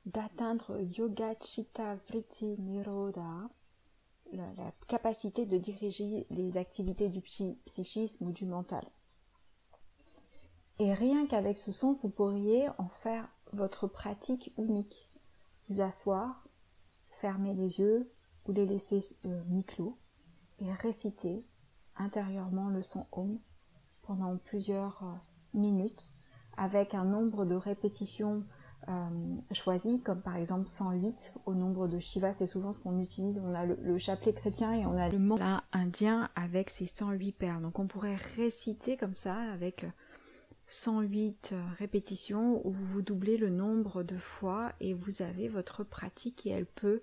d'atteindre 0.08 0.80
Yoga 0.98 1.36
Chitta 1.40 1.96
Vritti 2.08 2.58
Nirodha, 2.60 3.50
la, 4.34 4.72
capacité 4.88 5.46
de 5.46 5.58
diriger 5.58 6.26
les 6.32 6.58
activités 6.58 7.10
du 7.10 7.22
psychisme 7.22 8.28
ou 8.28 8.32
du 8.32 8.46
mental. 8.46 8.84
Et 10.80 10.94
rien 10.94 11.28
qu'avec 11.28 11.58
ce 11.58 11.72
son, 11.72 11.94
vous 11.94 12.10
pourriez 12.10 12.68
en 12.78 12.88
faire 12.88 13.28
votre 13.54 13.88
pratique 13.88 14.52
unique. 14.58 15.10
Vous 15.70 15.82
asseoir, 15.82 16.47
fermer 17.22 17.54
les 17.54 17.80
yeux 17.80 18.12
ou 18.46 18.52
les 18.52 18.66
laisser 18.66 19.00
euh, 19.26 19.42
mi-clos 19.48 19.98
et 20.60 20.72
réciter 20.72 21.46
intérieurement 21.96 22.70
le 22.70 22.82
son 22.82 23.06
Om 23.12 23.40
pendant 24.04 24.38
plusieurs 24.38 25.04
euh, 25.04 25.14
minutes 25.54 26.14
avec 26.58 26.94
un 26.94 27.06
nombre 27.06 27.46
de 27.46 27.56
répétitions 27.56 28.44
euh, 28.90 29.36
choisies, 29.52 30.00
comme 30.02 30.22
par 30.22 30.38
exemple 30.38 30.68
108 30.68 31.34
au 31.46 31.54
nombre 31.54 31.88
de 31.88 32.00
Shiva, 32.00 32.34
c'est 32.34 32.48
souvent 32.48 32.72
ce 32.72 32.80
qu'on 32.80 33.00
utilise. 33.00 33.42
On 33.44 33.54
a 33.54 33.66
le, 33.66 33.78
le, 33.82 33.98
chapelet 33.98 34.34
chrétien 34.34 34.72
et 34.74 34.86
on 34.86 34.98
a 34.98 35.10
le 35.10 35.20
mot 35.20 35.38
indien 35.74 36.30
avec 36.36 36.70
ses 36.70 36.86
108 36.86 37.32
perles. 37.34 37.62
Donc 37.62 37.80
on 37.80 37.88
pourrait 37.88 38.16
réciter 38.36 38.96
comme 38.96 39.16
ça 39.16 39.36
avec 39.36 39.86
108 40.68 41.56
répétitions 41.78 42.66
où 42.68 42.72
vous 42.72 43.02
doublez 43.02 43.38
le 43.38 43.50
nombre 43.50 44.04
de 44.04 44.18
fois 44.18 44.74
et 44.80 44.94
vous 44.94 45.22
avez 45.22 45.48
votre 45.48 45.84
pratique 45.84 46.46
et 46.46 46.50
elle 46.50 46.66
peut 46.66 47.02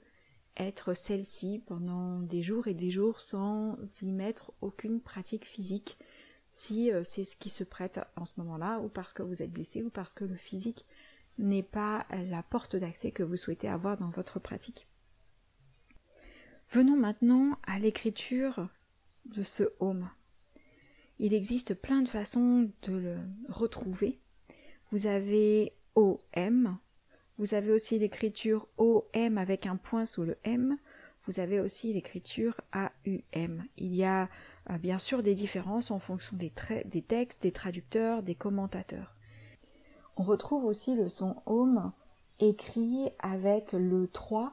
être 0.57 0.95
celle-ci 0.95 1.63
pendant 1.67 2.21
des 2.21 2.43
jours 2.43 2.69
et 2.69 2.75
des 2.75 2.91
jours 2.91 3.21
sans 3.21 3.77
y 4.03 4.13
mettre 4.13 4.53
aucune 4.61 5.01
pratique 5.01 5.47
physique 5.47 5.99
si 6.53 6.93
euh, 6.93 7.03
c'est 7.05 7.25
ce 7.25 7.37
qui 7.37 7.51
se 7.51 7.65
prête 7.65 8.01
en 8.17 8.25
ce 8.25 8.35
moment-là 8.39 8.79
ou 8.81 8.89
parce 8.89 9.13
que 9.13 9.23
vous 9.23 9.43
êtes 9.43 9.51
blessé 9.51 9.83
ou 9.83 9.91
parce 9.91 10.15
que 10.15 10.25
le 10.25 10.37
physique 10.37 10.87
n'est 11.39 11.65
pas 11.65 12.07
la 12.13 12.45
porte 12.45 12.77
d'accès 12.77 13.11
que 13.11 13.25
vous 13.25 13.37
souhaitez 13.37 13.69
avoir 13.69 13.97
dans 13.97 14.11
votre 14.11 14.39
pratique. 14.39 14.87
Venons 16.71 16.97
maintenant 16.97 17.59
à 17.67 17.81
l'écriture 17.81 18.69
de 19.25 19.43
ce 19.43 19.65
home. 19.81 20.09
Il 21.19 21.33
existe 21.33 21.75
plein 21.75 22.03
de 22.03 22.09
façons 22.09 22.71
de 22.83 22.93
le 22.93 23.17
retrouver. 23.49 24.21
Vous 24.91 25.07
avez 25.07 25.73
OM, 25.95 26.79
vous 27.39 27.55
avez 27.55 27.73
aussi 27.73 27.99
l'écriture 27.99 28.69
OM 28.79 29.39
avec 29.39 29.67
un 29.67 29.77
point 29.77 30.07
sous 30.07 30.25
le 30.25 30.37
M, 30.45 30.77
vous 31.27 31.41
avez 31.41 31.61
aussi 31.61 31.93
l'écriture 31.93 32.61
AUM. 32.75 33.65
Il 33.77 33.95
y 33.95 34.05
a 34.05 34.29
euh, 34.71 34.79
bien 34.79 34.99
sûr 34.99 35.23
des 35.23 35.35
différences 35.35 35.91
en 35.91 35.99
fonction 35.99 36.37
des, 36.37 36.51
textes, 36.51 37.43
des 37.43 37.53
traducteurs, 37.53 38.23
des 38.23 38.35
commentateurs. 38.35 39.15
On 40.17 40.23
retrouve 40.23 40.65
aussi 40.65 40.95
le 40.95 41.09
son 41.09 41.37
OM 41.47 41.93
écrit 42.41 43.09
avec 43.21 43.73
le 43.73 44.07
3 44.09 44.53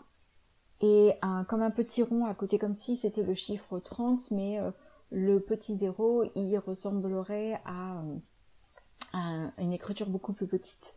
et 0.81 1.13
comme 1.47 1.61
un 1.61 1.69
petit 1.69 2.01
rond 2.01 2.25
à 2.25 2.33
côté 2.33 2.57
comme 2.57 2.73
si 2.73 2.97
c'était 2.97 3.21
le 3.21 3.35
chiffre 3.35 3.79
30 3.79 4.31
mais 4.31 4.59
euh, 4.59 4.71
le 5.11 5.39
petit 5.39 5.75
zéro, 5.75 6.23
il 6.35 6.57
ressemblerait 6.57 7.61
à, 7.65 8.01
une 9.57 9.73
écriture 9.73 10.09
beaucoup 10.09 10.31
plus 10.31 10.47
petite. 10.47 10.95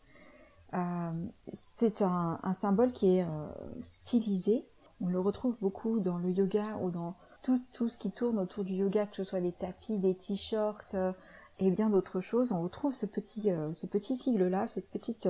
Euh, 0.73 1.13
c'est 1.53 2.03
un, 2.03 2.39
symbole 2.53 2.93
qui 2.93 3.17
est 3.17 3.25
euh, 3.25 3.47
stylisé. 3.81 4.65
On 5.01 5.09
le 5.09 5.19
retrouve 5.19 5.57
beaucoup 5.61 5.99
dans 5.99 6.19
le 6.19 6.31
yoga 6.31 6.79
ou 6.81 6.91
dans 6.91 7.17
tout, 7.43 7.59
tout, 7.73 7.89
ce 7.89 7.97
qui 7.97 8.13
tourne 8.13 8.39
autour 8.39 8.65
du 8.65 8.75
yoga, 8.75 9.07
que 9.07 9.17
ce 9.17 9.25
soit 9.25 9.41
des 9.41 9.53
tapis, 9.53 9.99
des 9.99 10.15
t-shirts 10.15 10.95
euh, 10.95 11.13
et 11.59 11.73
bien 11.73 11.91
d'autres 11.91 12.21
choses. 12.21 12.53
On 12.53 12.63
retrouve 12.63 12.95
ce 12.95 13.07
petit, 13.07 13.51
ce 13.73 13.87
petit 13.87 14.17
sigle-là, 14.17 14.67
cette 14.67 14.91
petite 14.91 15.29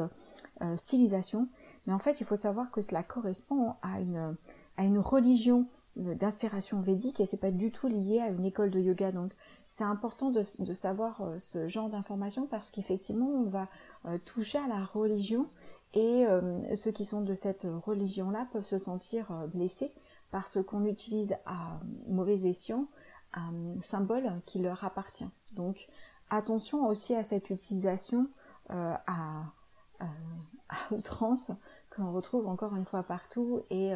stylisation. 0.77 1.49
Mais 1.87 1.93
en 1.93 1.99
fait, 1.99 2.21
il 2.21 2.27
faut 2.27 2.37
savoir 2.37 2.71
que 2.71 2.81
cela 2.81 3.03
correspond 3.03 3.75
à 3.83 4.01
une, 4.01 4.37
à 4.79 4.85
une 4.85 4.99
religion 4.99 5.67
d'inspiration 5.97 6.81
védique 6.81 7.21
et 7.21 7.27
c'est 7.27 7.39
pas 7.39 7.51
du 7.51 7.71
tout 7.71 7.87
lié 7.87 8.21
à 8.21 8.29
une 8.29 8.45
école 8.45 8.71
de 8.71 8.81
yoga. 8.81 9.13
Donc 9.13 9.33
c'est 9.69 9.85
important 9.85 10.31
de, 10.31 10.43
savoir 10.75 11.21
euh, 11.21 11.39
ce 11.39 11.69
genre 11.69 11.89
d'informations 11.89 12.47
parce 12.47 12.71
qu'effectivement 12.71 13.29
on 13.29 13.45
va 13.45 13.69
euh, 14.07 14.19
toucher 14.25 14.59
à 14.59 14.67
la 14.67 14.85
religion 14.85 15.49
et 15.93 16.27
euh, 16.27 16.75
ceux 16.75 16.91
qui 16.91 17.05
sont 17.05 17.21
de 17.21 17.35
cette 17.35 17.67
religion-là 17.85 18.49
peuvent 18.53 18.67
se 18.67 18.79
sentir 18.79 19.31
blessés 19.53 19.93
parce 20.33 20.63
qu'on 20.63 20.85
utilise 20.85 21.37
à 21.47 21.79
mauvais 22.09 22.47
escient 22.47 22.89
un 23.33 23.81
symbole 23.83 24.33
qui 24.47 24.59
leur 24.59 24.83
appartient. 24.83 25.29
Donc 25.53 25.87
attention 26.31 26.89
aussi 26.89 27.15
à 27.15 27.23
cette 27.23 27.51
utilisation 27.51 28.29
à, 28.69 29.03
à, 29.07 30.77
outrance 30.91 31.53
que 31.91 32.01
l'on 32.01 32.13
retrouve 32.13 32.49
encore 32.49 32.75
une 32.75 32.85
fois 32.85 33.05
partout 33.05 33.63
et 33.71 33.93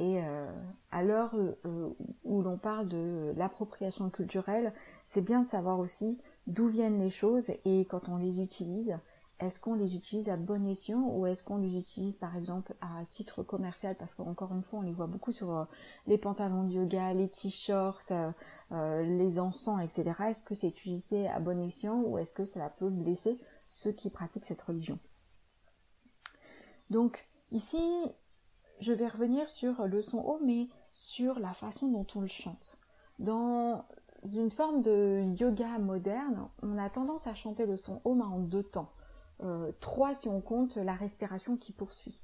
et 0.00 0.18
euh, 0.24 0.50
à 0.90 1.04
l'heure 1.04 1.36
euh, 1.36 1.90
où 2.24 2.40
l'on 2.40 2.56
parle 2.56 2.88
de 2.88 3.34
l'appropriation 3.36 4.08
culturelle, 4.08 4.72
c'est 5.06 5.20
bien 5.20 5.42
de 5.42 5.46
savoir 5.46 5.78
aussi 5.78 6.18
d'où 6.46 6.68
viennent 6.68 6.98
les 6.98 7.10
choses 7.10 7.50
et 7.66 7.84
quand 7.84 8.08
on 8.08 8.16
les 8.16 8.40
utilise, 8.40 8.96
est-ce 9.40 9.60
qu'on 9.60 9.74
les 9.74 9.94
utilise 9.94 10.30
à 10.30 10.38
bon 10.38 10.66
escient 10.66 11.02
ou 11.02 11.26
est-ce 11.26 11.42
qu'on 11.42 11.58
les 11.58 11.76
utilise 11.76 12.16
par 12.16 12.34
exemple 12.34 12.74
à 12.80 13.04
titre 13.10 13.42
commercial? 13.42 13.94
Parce 13.94 14.14
qu'encore 14.14 14.54
une 14.54 14.62
fois 14.62 14.78
on 14.78 14.82
les 14.82 14.92
voit 14.92 15.06
beaucoup 15.06 15.32
sur 15.32 15.54
euh, 15.54 15.64
les 16.06 16.16
pantalons 16.16 16.64
de 16.64 16.72
yoga, 16.72 17.12
les 17.12 17.28
t-shirts, 17.28 18.10
les 18.70 19.38
encens, 19.38 19.82
etc. 19.82 20.16
Est-ce 20.28 20.40
que 20.40 20.54
c'est 20.54 20.68
utilisé 20.68 21.28
à 21.28 21.40
bon 21.40 21.60
escient 21.60 22.00
ou 22.00 22.16
est-ce 22.16 22.32
que 22.32 22.46
cela 22.46 22.70
peut 22.70 22.88
blesser 22.88 23.38
ceux 23.68 23.92
qui 23.92 24.08
pratiquent 24.08 24.46
cette 24.46 24.62
religion? 24.62 24.98
Donc 26.88 27.26
ici 27.52 27.82
je 28.80 28.92
vais 28.92 29.08
revenir 29.08 29.48
sur 29.48 29.86
le 29.86 30.02
son 30.02 30.18
haut, 30.18 30.40
mais 30.44 30.68
sur 30.92 31.38
la 31.38 31.52
façon 31.52 31.88
dont 31.88 32.06
on 32.14 32.20
le 32.20 32.26
chante. 32.26 32.76
Dans 33.18 33.84
une 34.34 34.50
forme 34.50 34.82
de 34.82 35.24
yoga 35.38 35.78
moderne, 35.78 36.48
on 36.62 36.78
a 36.78 36.90
tendance 36.90 37.26
à 37.26 37.34
chanter 37.34 37.66
le 37.66 37.76
son 37.76 38.00
haut 38.04 38.18
en 38.20 38.38
deux 38.38 38.62
temps. 38.62 38.90
Euh, 39.42 39.72
trois 39.80 40.14
si 40.14 40.28
on 40.28 40.40
compte 40.40 40.76
la 40.76 40.94
respiration 40.94 41.56
qui 41.56 41.72
poursuit. 41.72 42.22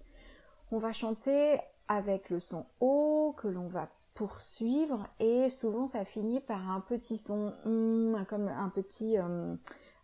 On 0.73 0.79
va 0.79 0.93
chanter 0.93 1.59
avec 1.89 2.31
le 2.31 2.41
son 2.41 2.67
haut 2.81 3.35
que 3.37 3.49
l'on 3.49 3.69
va 3.69 3.89
poursuivre 4.15 5.07
et 5.21 5.49
souvent 5.51 5.87
ça 5.87 6.05
finit 6.05 6.41
par 6.41 6.71
un 6.71 6.81
petit 6.81 7.19
son 7.19 7.53
comme 8.29 8.49
un 8.49 8.69
petit 8.71 9.19
euh, 9.19 9.55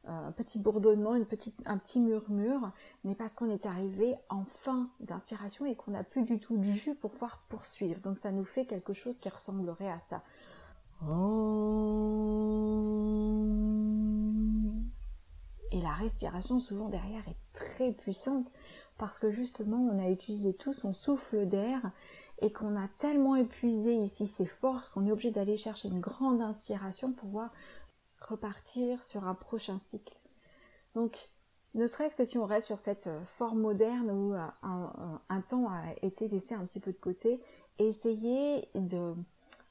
un 0.05 0.33
petit 0.33 0.59
bourdonnement, 0.59 1.13
un 1.13 1.79
petit 1.79 2.01
murmure, 2.01 2.73
mais 3.05 3.15
parce 3.15 3.35
qu'on 3.35 3.49
est 3.51 3.67
arrivé 3.67 4.17
en 4.29 4.45
fin 4.45 4.89
d'inspiration 5.01 5.65
et 5.65 5.77
qu'on 5.77 5.93
n'a 5.93 6.03
plus 6.03 6.23
du 6.23 6.41
tout 6.41 6.57
du 6.57 6.73
jus 6.73 6.95
pour 6.95 7.13
pouvoir 7.13 7.39
poursuivre. 7.49 8.01
Donc 8.01 8.19
ça 8.19 8.33
nous 8.33 8.45
fait 8.45 8.67
quelque 8.67 8.93
chose 8.93 9.19
qui 9.19 9.29
ressemblerait 9.29 9.91
à 9.91 10.01
ça. 10.01 10.23
Et 15.73 15.81
la 15.81 15.93
respiration 15.93 16.61
souvent 16.61 16.89
derrière 16.89 17.27
est 17.29 17.37
très 17.55 17.93
puissante 17.93 18.47
parce 18.99 19.19
que 19.19 19.31
justement 19.31 19.79
on 19.79 19.99
a 19.99 20.11
utilisé 20.11 20.53
tout 20.53 20.73
son 20.73 20.93
souffle 20.93 21.47
d'air 21.47 21.81
et 22.41 22.53
qu'on 22.53 22.77
a 22.77 22.89
tellement 22.99 23.37
épuisé 23.37 23.95
ici 23.95 24.27
ses 24.27 24.47
forces 24.47 24.89
qu'on 24.89 25.07
est 25.07 25.13
obligé 25.13 25.31
d'aller 25.31 25.57
chercher 25.57 25.89
une 25.89 26.01
grande 26.01 26.41
inspiration 26.43 27.13
pour 27.13 27.29
pouvoir 27.29 27.51
repartir 28.29 29.03
sur 29.03 29.27
un 29.27 29.35
prochain 29.35 29.79
cycle. 29.79 30.19
Donc, 30.95 31.31
ne 31.75 31.87
serait-ce 31.87 32.17
que 32.17 32.25
si 32.25 32.37
on 32.37 32.45
reste 32.45 32.67
sur 32.67 32.81
cette 32.81 33.07
euh, 33.07 33.25
forme 33.39 33.61
moderne 33.61 34.11
où 34.11 34.35
euh, 34.35 35.17
un, 35.29 35.41
temps 35.41 35.69
a 35.69 35.83
été 36.03 36.29
laissé 36.29 36.55
un 36.55 36.65
petit 36.67 36.81
peu 36.81 36.93
de 36.93 36.99
côté, 36.99 37.41
essayer 37.79 38.69
de, 38.75 39.15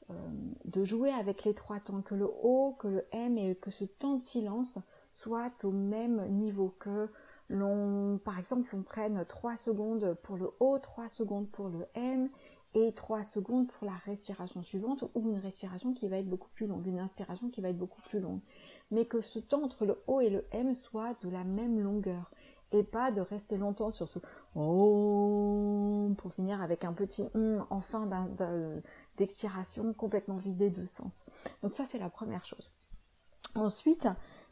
euh, 0.09 0.13
de 0.65 0.83
jouer 0.83 1.11
avec 1.11 1.43
les 1.43 1.53
trois 1.53 1.79
temps, 1.79 2.01
que 2.01 2.15
le 2.15 2.25
O, 2.25 2.75
que 2.79 2.87
le 2.87 3.05
M 3.11 3.37
et 3.37 3.55
que 3.55 3.69
ce 3.69 3.85
temps 3.85 4.15
de 4.15 4.21
silence 4.21 4.79
soient 5.11 5.51
au 5.63 5.71
même 5.71 6.27
niveau, 6.29 6.75
que 6.79 7.09
l'on, 7.49 8.19
par 8.23 8.39
exemple, 8.39 8.75
on 8.75 8.81
prenne 8.81 9.23
3 9.25 9.55
secondes 9.57 10.17
pour 10.23 10.37
le 10.37 10.49
O, 10.59 10.79
3 10.79 11.09
secondes 11.09 11.49
pour 11.49 11.67
le 11.67 11.85
M 11.95 12.29
et 12.73 12.93
3 12.93 13.23
secondes 13.23 13.67
pour 13.67 13.85
la 13.85 13.95
respiration 14.05 14.63
suivante 14.63 15.03
ou 15.13 15.29
une 15.29 15.39
respiration 15.39 15.93
qui 15.93 16.07
va 16.07 16.17
être 16.17 16.29
beaucoup 16.29 16.49
plus 16.49 16.67
longue, 16.67 16.85
une 16.87 16.99
inspiration 16.99 17.49
qui 17.49 17.61
va 17.61 17.69
être 17.69 17.77
beaucoup 17.77 18.01
plus 18.01 18.19
longue. 18.19 18.39
Mais 18.91 19.05
que 19.05 19.21
ce 19.21 19.39
temps 19.39 19.63
entre 19.63 19.85
le 19.85 20.01
O 20.07 20.21
et 20.21 20.29
le 20.29 20.45
M 20.51 20.73
soit 20.73 21.15
de 21.21 21.29
la 21.29 21.43
même 21.43 21.79
longueur 21.79 22.31
et 22.71 22.83
pas 22.83 23.11
de 23.11 23.21
rester 23.21 23.57
longtemps 23.57 23.91
sur 23.91 24.07
ce 24.07 24.19
O 24.55 26.13
pour 26.17 26.33
finir 26.33 26.61
avec 26.61 26.85
un 26.85 26.93
petit 26.93 27.25
on 27.33 27.65
en 27.69 27.81
fin 27.81 28.09
d'expiration 29.17 29.93
complètement 29.93 30.37
vidé 30.37 30.69
de 30.69 30.85
sens. 30.85 31.25
Donc 31.63 31.73
ça 31.73 31.85
c'est 31.85 31.99
la 31.99 32.09
première 32.09 32.45
chose. 32.45 32.71
Ensuite, 33.55 34.07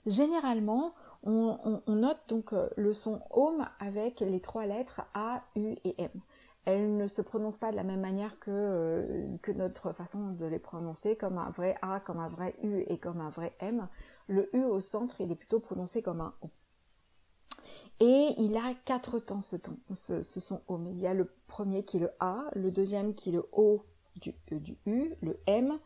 généralement, 0.06 0.94
on, 1.24 1.82
note 1.88 2.20
donc 2.28 2.54
euh, 2.54 2.70
le 2.76 2.94
son 2.94 3.22
home 3.30 3.66
avec 3.80 4.20
les 4.20 4.40
trois 4.40 4.66
lettres 4.66 5.02
A, 5.14 5.44
U 5.56 5.76
et 5.84 5.96
M. 5.98 6.10
Elles 6.66 6.96
ne 6.98 7.08
se 7.08 7.22
prononcent 7.22 7.58
pas 7.58 7.72
de 7.72 7.76
la 7.76 7.84
même 7.84 8.02
manière 8.02 8.38
que, 8.40 8.52
euh, 8.52 9.38
que 9.42 9.52
notre 9.52 9.92
façon 9.94 10.32
de 10.32 10.46
les 10.46 10.60
prononcer, 10.60 11.16
comme 11.16 11.38
un 11.38 11.50
vrai 11.50 11.78
A, 11.82 12.00
comme 12.00 12.20
un 12.20 12.28
vrai 12.28 12.56
U 12.64 12.84
et 12.88 12.98
comme 12.98 13.22
un 13.22 13.30
vrai 13.30 13.56
M. 13.60 13.88
Le 14.28 14.56
U 14.56 14.64
au 14.64 14.80
centre, 14.80 15.22
il 15.22 15.32
est 15.32 15.36
plutôt 15.36 15.60
prononcé 15.60 16.02
comme 16.02 16.22
un 16.22 16.34
O. 16.42 16.50
Et 18.00 18.34
il 18.38 18.56
a 18.56 18.74
quatre 18.86 19.20
temps 19.20 19.42
ce, 19.42 19.56
ton, 19.56 19.78
ce, 19.94 20.22
son 20.24 20.62
home. 20.68 20.88
Il 20.92 21.00
y 21.00 21.08
a 21.08 21.14
le 21.14 21.30
premier 21.48 21.84
qui 21.84 21.98
est 21.98 22.02
le 22.02 22.12
A, 22.20 22.46
le 22.56 22.72
deuxième 22.72 23.14
qui 23.14 23.30
est 23.30 23.34
le 23.34 23.46
O 23.52 23.84
du, 24.16 24.34
euh, 24.52 24.60
du 24.60 24.78
U, 24.86 25.14
le 25.22 25.40
M 25.48 25.78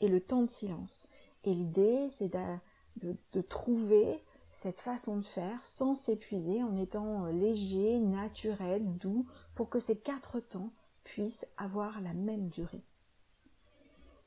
et 0.00 0.08
le 0.08 0.20
temps 0.20 0.42
de 0.42 0.50
silence. 0.50 1.06
Et 1.44 1.54
l'idée, 1.54 2.08
c'est 2.10 2.28
de, 2.28 3.16
de, 3.32 3.40
trouver 3.40 4.22
cette 4.52 4.78
façon 4.78 5.16
de 5.16 5.24
faire 5.24 5.58
sans 5.64 5.94
s'épuiser 5.94 6.62
en 6.62 6.76
étant 6.76 7.24
euh, 7.24 7.32
léger, 7.32 7.98
naturel, 7.98 8.84
doux, 8.98 9.26
pour 9.54 9.70
que 9.70 9.80
ces 9.80 9.98
quatre 9.98 10.40
temps 10.40 10.70
puissent 11.04 11.46
avoir 11.56 12.00
la 12.00 12.12
même 12.12 12.48
durée. 12.48 12.84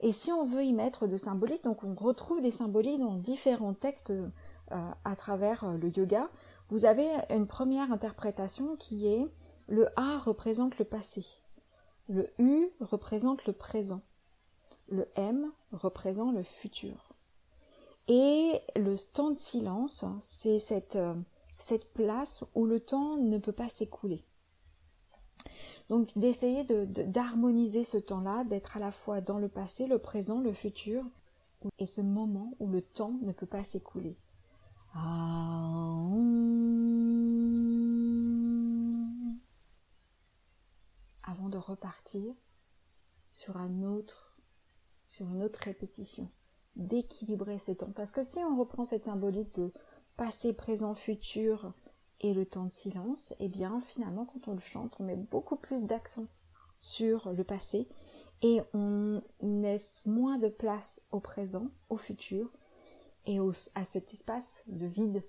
Et 0.01 0.11
si 0.11 0.31
on 0.31 0.43
veut 0.43 0.63
y 0.63 0.73
mettre 0.73 1.07
de 1.07 1.15
symboliques, 1.15 1.63
donc 1.63 1.83
on 1.83 1.95
retrouve 1.95 2.41
des 2.41 2.51
symboliques 2.51 2.99
dans 2.99 3.15
différents 3.15 3.73
textes 3.73 4.11
euh, 4.11 4.29
à 5.03 5.15
travers 5.15 5.63
euh, 5.63 5.77
le 5.77 5.89
yoga, 5.89 6.29
vous 6.69 6.85
avez 6.85 7.07
une 7.29 7.47
première 7.47 7.91
interprétation 7.91 8.75
qui 8.75 9.07
est 9.07 9.27
le 9.67 9.87
A 9.95 10.17
représente 10.17 10.79
le 10.79 10.85
passé, 10.85 11.25
le 12.09 12.31
U 12.39 12.69
représente 12.79 13.45
le 13.45 13.53
présent, 13.53 14.01
le 14.89 15.07
M 15.15 15.51
représente 15.71 16.35
le 16.35 16.43
futur. 16.43 17.04
Et 18.07 18.61
le 18.75 18.95
temps 19.13 19.31
de 19.31 19.37
silence, 19.37 20.05
c'est 20.21 20.59
cette, 20.59 20.95
euh, 20.95 21.15
cette 21.57 21.91
place 21.93 22.45
où 22.53 22.65
le 22.65 22.79
temps 22.79 23.17
ne 23.17 23.37
peut 23.39 23.51
pas 23.51 23.69
s'écouler. 23.69 24.23
Donc 25.89 26.15
d'essayer 26.17 26.63
d'harmoniser 26.63 27.83
ce 27.83 27.97
temps-là, 27.97 28.43
d'être 28.43 28.77
à 28.77 28.79
la 28.79 28.91
fois 28.91 29.21
dans 29.21 29.37
le 29.37 29.49
passé, 29.49 29.87
le 29.87 29.99
présent, 29.99 30.39
le 30.39 30.53
futur, 30.53 31.03
et 31.79 31.85
ce 31.85 32.01
moment 32.01 32.53
où 32.59 32.67
le 32.67 32.81
temps 32.81 33.17
ne 33.21 33.31
peut 33.31 33.45
pas 33.45 33.63
s'écouler. 33.63 34.17
Avant 41.23 41.49
de 41.49 41.57
repartir 41.57 42.33
sur 43.33 43.57
un 43.57 43.83
autre, 43.83 44.37
sur 45.07 45.27
une 45.27 45.43
autre 45.43 45.59
répétition 45.63 46.29
d'équilibrer 46.75 47.57
ces 47.57 47.75
temps. 47.75 47.91
Parce 47.95 48.11
que 48.11 48.23
si 48.23 48.39
on 48.39 48.57
reprend 48.57 48.85
cette 48.85 49.05
symbolique 49.05 49.55
de 49.55 49.71
passé, 50.17 50.53
présent, 50.53 50.93
futur 50.93 51.73
et 52.21 52.33
le 52.33 52.45
temps 52.45 52.65
de 52.65 52.71
silence, 52.71 53.33
eh 53.39 53.49
bien 53.49 53.81
finalement 53.81 54.25
quand 54.25 54.47
on 54.47 54.53
le 54.53 54.59
chante, 54.59 54.95
on 54.99 55.03
met 55.03 55.15
beaucoup 55.15 55.55
plus 55.55 55.83
d'accent 55.83 56.25
sur 56.77 57.31
le 57.31 57.43
passé 57.43 57.87
et 58.41 58.61
on 58.73 59.21
laisse 59.41 60.05
moins 60.05 60.37
de 60.37 60.49
place 60.49 61.05
au 61.11 61.19
présent, 61.19 61.67
au 61.89 61.97
futur 61.97 62.51
et 63.25 63.39
à 63.75 63.85
cet 63.85 64.13
espace 64.13 64.63
de 64.67 64.85
vide 64.85 65.23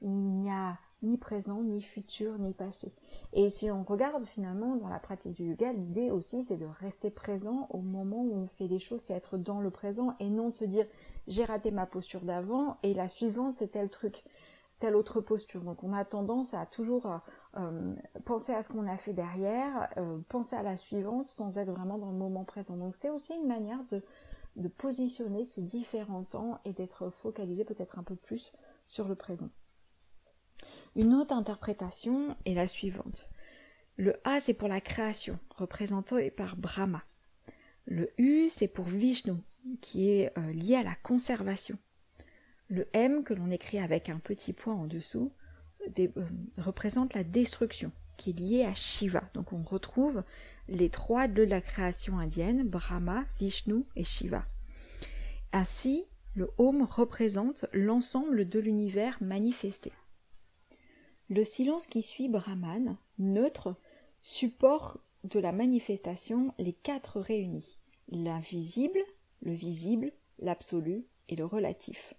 où 0.00 0.10
il 0.10 0.42
n'y 0.42 0.50
a 0.50 0.78
ni 1.02 1.16
présent, 1.16 1.62
ni 1.62 1.82
futur, 1.82 2.38
ni 2.38 2.52
passé. 2.52 2.92
Et 3.32 3.48
si 3.48 3.70
on 3.70 3.82
regarde 3.82 4.24
finalement 4.24 4.76
dans 4.76 4.88
la 4.88 4.98
pratique 4.98 5.34
du 5.34 5.50
yoga, 5.50 5.72
l'idée 5.72 6.10
aussi 6.10 6.42
c'est 6.42 6.56
de 6.56 6.66
rester 6.66 7.10
présent 7.10 7.66
au 7.70 7.80
moment 7.80 8.22
où 8.22 8.34
on 8.34 8.46
fait 8.46 8.68
les 8.68 8.78
choses, 8.78 9.02
c'est 9.04 9.14
être 9.14 9.38
dans 9.38 9.60
le 9.60 9.70
présent 9.70 10.14
et 10.20 10.30
non 10.30 10.50
de 10.50 10.54
se 10.54 10.64
dire 10.64 10.86
j'ai 11.26 11.44
raté 11.44 11.70
ma 11.70 11.86
posture 11.86 12.22
d'avant 12.22 12.78
et 12.82 12.94
la 12.94 13.08
suivante 13.08 13.54
c'est 13.54 13.68
tel 13.68 13.90
truc, 13.90 14.24
telle 14.78 14.96
autre 14.96 15.20
posture. 15.20 15.62
Donc 15.62 15.82
on 15.82 15.92
a 15.92 16.04
tendance 16.04 16.54
à 16.54 16.66
toujours 16.66 17.20
euh, 17.56 17.94
penser 18.24 18.52
à 18.52 18.62
ce 18.62 18.68
qu'on 18.68 18.86
a 18.86 18.96
fait 18.96 19.12
derrière, 19.12 19.88
euh, 19.96 20.18
penser 20.28 20.56
à 20.56 20.62
la 20.62 20.76
suivante 20.76 21.28
sans 21.28 21.58
être 21.58 21.70
vraiment 21.70 21.98
dans 21.98 22.10
le 22.10 22.16
moment 22.16 22.44
présent. 22.44 22.76
Donc 22.76 22.94
c'est 22.96 23.10
aussi 23.10 23.34
une 23.34 23.46
manière 23.46 23.82
de, 23.90 24.02
de 24.56 24.68
positionner 24.68 25.44
ces 25.44 25.62
différents 25.62 26.24
temps 26.24 26.60
et 26.64 26.72
d'être 26.72 27.10
focalisé 27.10 27.64
peut-être 27.64 27.98
un 27.98 28.02
peu 28.02 28.16
plus 28.16 28.52
sur 28.86 29.08
le 29.08 29.14
présent. 29.14 29.48
Une 30.94 31.14
autre 31.14 31.34
interprétation 31.34 32.36
est 32.44 32.54
la 32.54 32.66
suivante. 32.66 33.30
Le 33.96 34.20
A, 34.24 34.40
c'est 34.40 34.54
pour 34.54 34.68
la 34.68 34.80
création, 34.80 35.38
représenté 35.56 36.30
par 36.30 36.56
Brahma. 36.56 37.02
Le 37.86 38.10
U, 38.18 38.48
c'est 38.50 38.68
pour 38.68 38.84
Vishnu, 38.84 39.34
qui 39.80 40.10
est 40.10 40.36
euh, 40.38 40.52
lié 40.52 40.76
à 40.76 40.82
la 40.82 40.94
conservation. 40.94 41.78
Le 42.68 42.88
M, 42.92 43.24
que 43.24 43.32
l'on 43.34 43.50
écrit 43.50 43.78
avec 43.78 44.08
un 44.08 44.18
petit 44.18 44.52
point 44.52 44.74
en 44.74 44.86
dessous, 44.86 45.32
euh, 45.98 46.08
représente 46.58 47.14
la 47.14 47.24
destruction, 47.24 47.90
qui 48.16 48.30
est 48.30 48.38
liée 48.38 48.64
à 48.64 48.74
Shiva. 48.74 49.22
Donc 49.34 49.52
on 49.52 49.62
retrouve 49.62 50.22
les 50.68 50.90
trois 50.90 51.26
de 51.26 51.42
la 51.42 51.60
création 51.60 52.18
indienne, 52.18 52.68
Brahma, 52.68 53.24
Vishnu 53.38 53.84
et 53.96 54.04
Shiva. 54.04 54.44
Ainsi, 55.52 56.04
le 56.34 56.50
Om 56.58 56.82
représente 56.82 57.66
l'ensemble 57.72 58.48
de 58.48 58.58
l'univers 58.58 59.18
manifesté. 59.20 59.92
Le 61.32 61.44
silence 61.44 61.86
qui 61.86 62.02
suit 62.02 62.28
Brahman, 62.28 62.98
neutre, 63.18 63.74
support 64.20 64.98
de 65.24 65.40
la 65.40 65.50
manifestation 65.50 66.52
les 66.58 66.74
quatre 66.74 67.20
réunis 67.20 67.78
l'invisible, 68.10 68.98
le 69.40 69.54
visible, 69.54 70.12
l'absolu 70.40 71.06
et 71.30 71.36
le 71.36 71.46
relatif. 71.46 72.12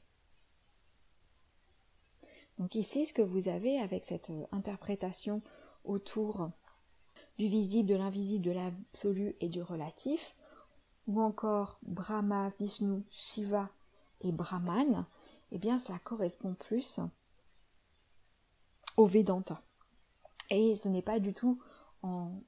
Donc 2.58 2.74
ici, 2.74 3.06
ce 3.06 3.14
que 3.14 3.22
vous 3.22 3.50
avez 3.50 3.78
avec 3.78 4.04
cette 4.04 4.32
euh, 4.32 4.48
interprétation 4.52 5.44
autour 5.84 6.50
du 7.38 7.48
visible, 7.48 7.90
de 7.90 7.96
l'invisible, 7.96 8.44
de 8.44 8.52
l'absolu 8.52 9.36
et 9.42 9.48
du 9.48 9.62
relatif, 9.62 10.36
ou 11.06 11.22
encore 11.22 11.78
Brahma, 11.84 12.52
Vishnu, 12.60 13.04
Shiva 13.12 13.70
et 14.22 14.32
Brahman, 14.32 15.06
eh 15.52 15.60
bien 15.60 15.78
cela 15.78 16.00
correspond 16.00 16.56
plus 16.56 17.00
au 18.98 19.06
Vedanta. 19.06 19.62
Et 20.50 20.76
ce 20.76 20.90
n'est 20.90 21.02
pas 21.02 21.20
du 21.20 21.34
tout 21.34 21.60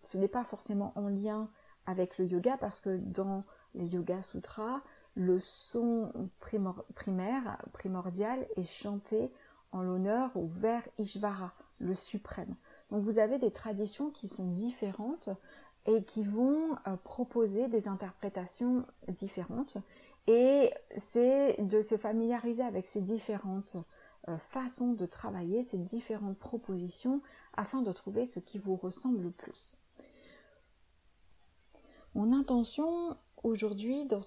ce 0.04 0.18
n'est 0.18 0.28
pas 0.28 0.44
forcément 0.44 0.92
en 0.96 1.08
lien 1.08 1.50
avec 1.86 2.18
le 2.18 2.26
yoga 2.26 2.58
parce 2.58 2.80
que 2.80 2.98
dans 2.98 3.44
les 3.74 3.88
Yoga 3.88 4.22
Sutras, 4.24 4.82
le 5.16 5.40
son 5.40 6.12
primaire, 6.40 7.58
primordial 7.74 8.46
est 8.58 8.70
chanté 8.70 9.32
en 9.72 9.82
l'honneur 9.82 10.36
au 10.36 10.48
vers 10.48 10.84
Ishvara, 10.98 11.54
le 11.80 11.96
suprême. 11.96 12.56
Donc 12.92 13.02
vous 13.04 13.20
avez 13.20 13.38
des 13.40 13.52
traditions 13.52 14.10
qui 14.10 14.28
sont 14.28 14.52
différentes 14.52 15.30
et 15.86 16.04
qui 16.04 16.24
vont 16.24 16.76
euh, 16.88 16.96
proposer 17.04 17.68
des 17.68 17.88
interprétations 17.88 18.86
différentes. 19.08 19.78
Et 20.28 20.72
c'est 20.98 21.62
de 21.62 21.82
se 21.82 21.98
familiariser 21.98 22.64
avec 22.64 22.86
ces 22.86 23.02
différentes 23.02 23.78
euh, 24.28 24.38
façon 24.38 24.94
de 24.94 25.06
travailler 25.06 25.62
ces 25.62 25.78
différentes 25.78 26.38
propositions 26.38 27.22
afin 27.56 27.82
de 27.82 27.92
trouver 27.92 28.26
ce 28.26 28.40
qui 28.40 28.58
vous 28.58 28.76
ressemble 28.76 29.22
le 29.22 29.32
plus. 29.32 29.74
Mon 32.16 32.32
intention 32.32 33.18
aujourd'hui 33.44 34.06
dans, 34.06 34.22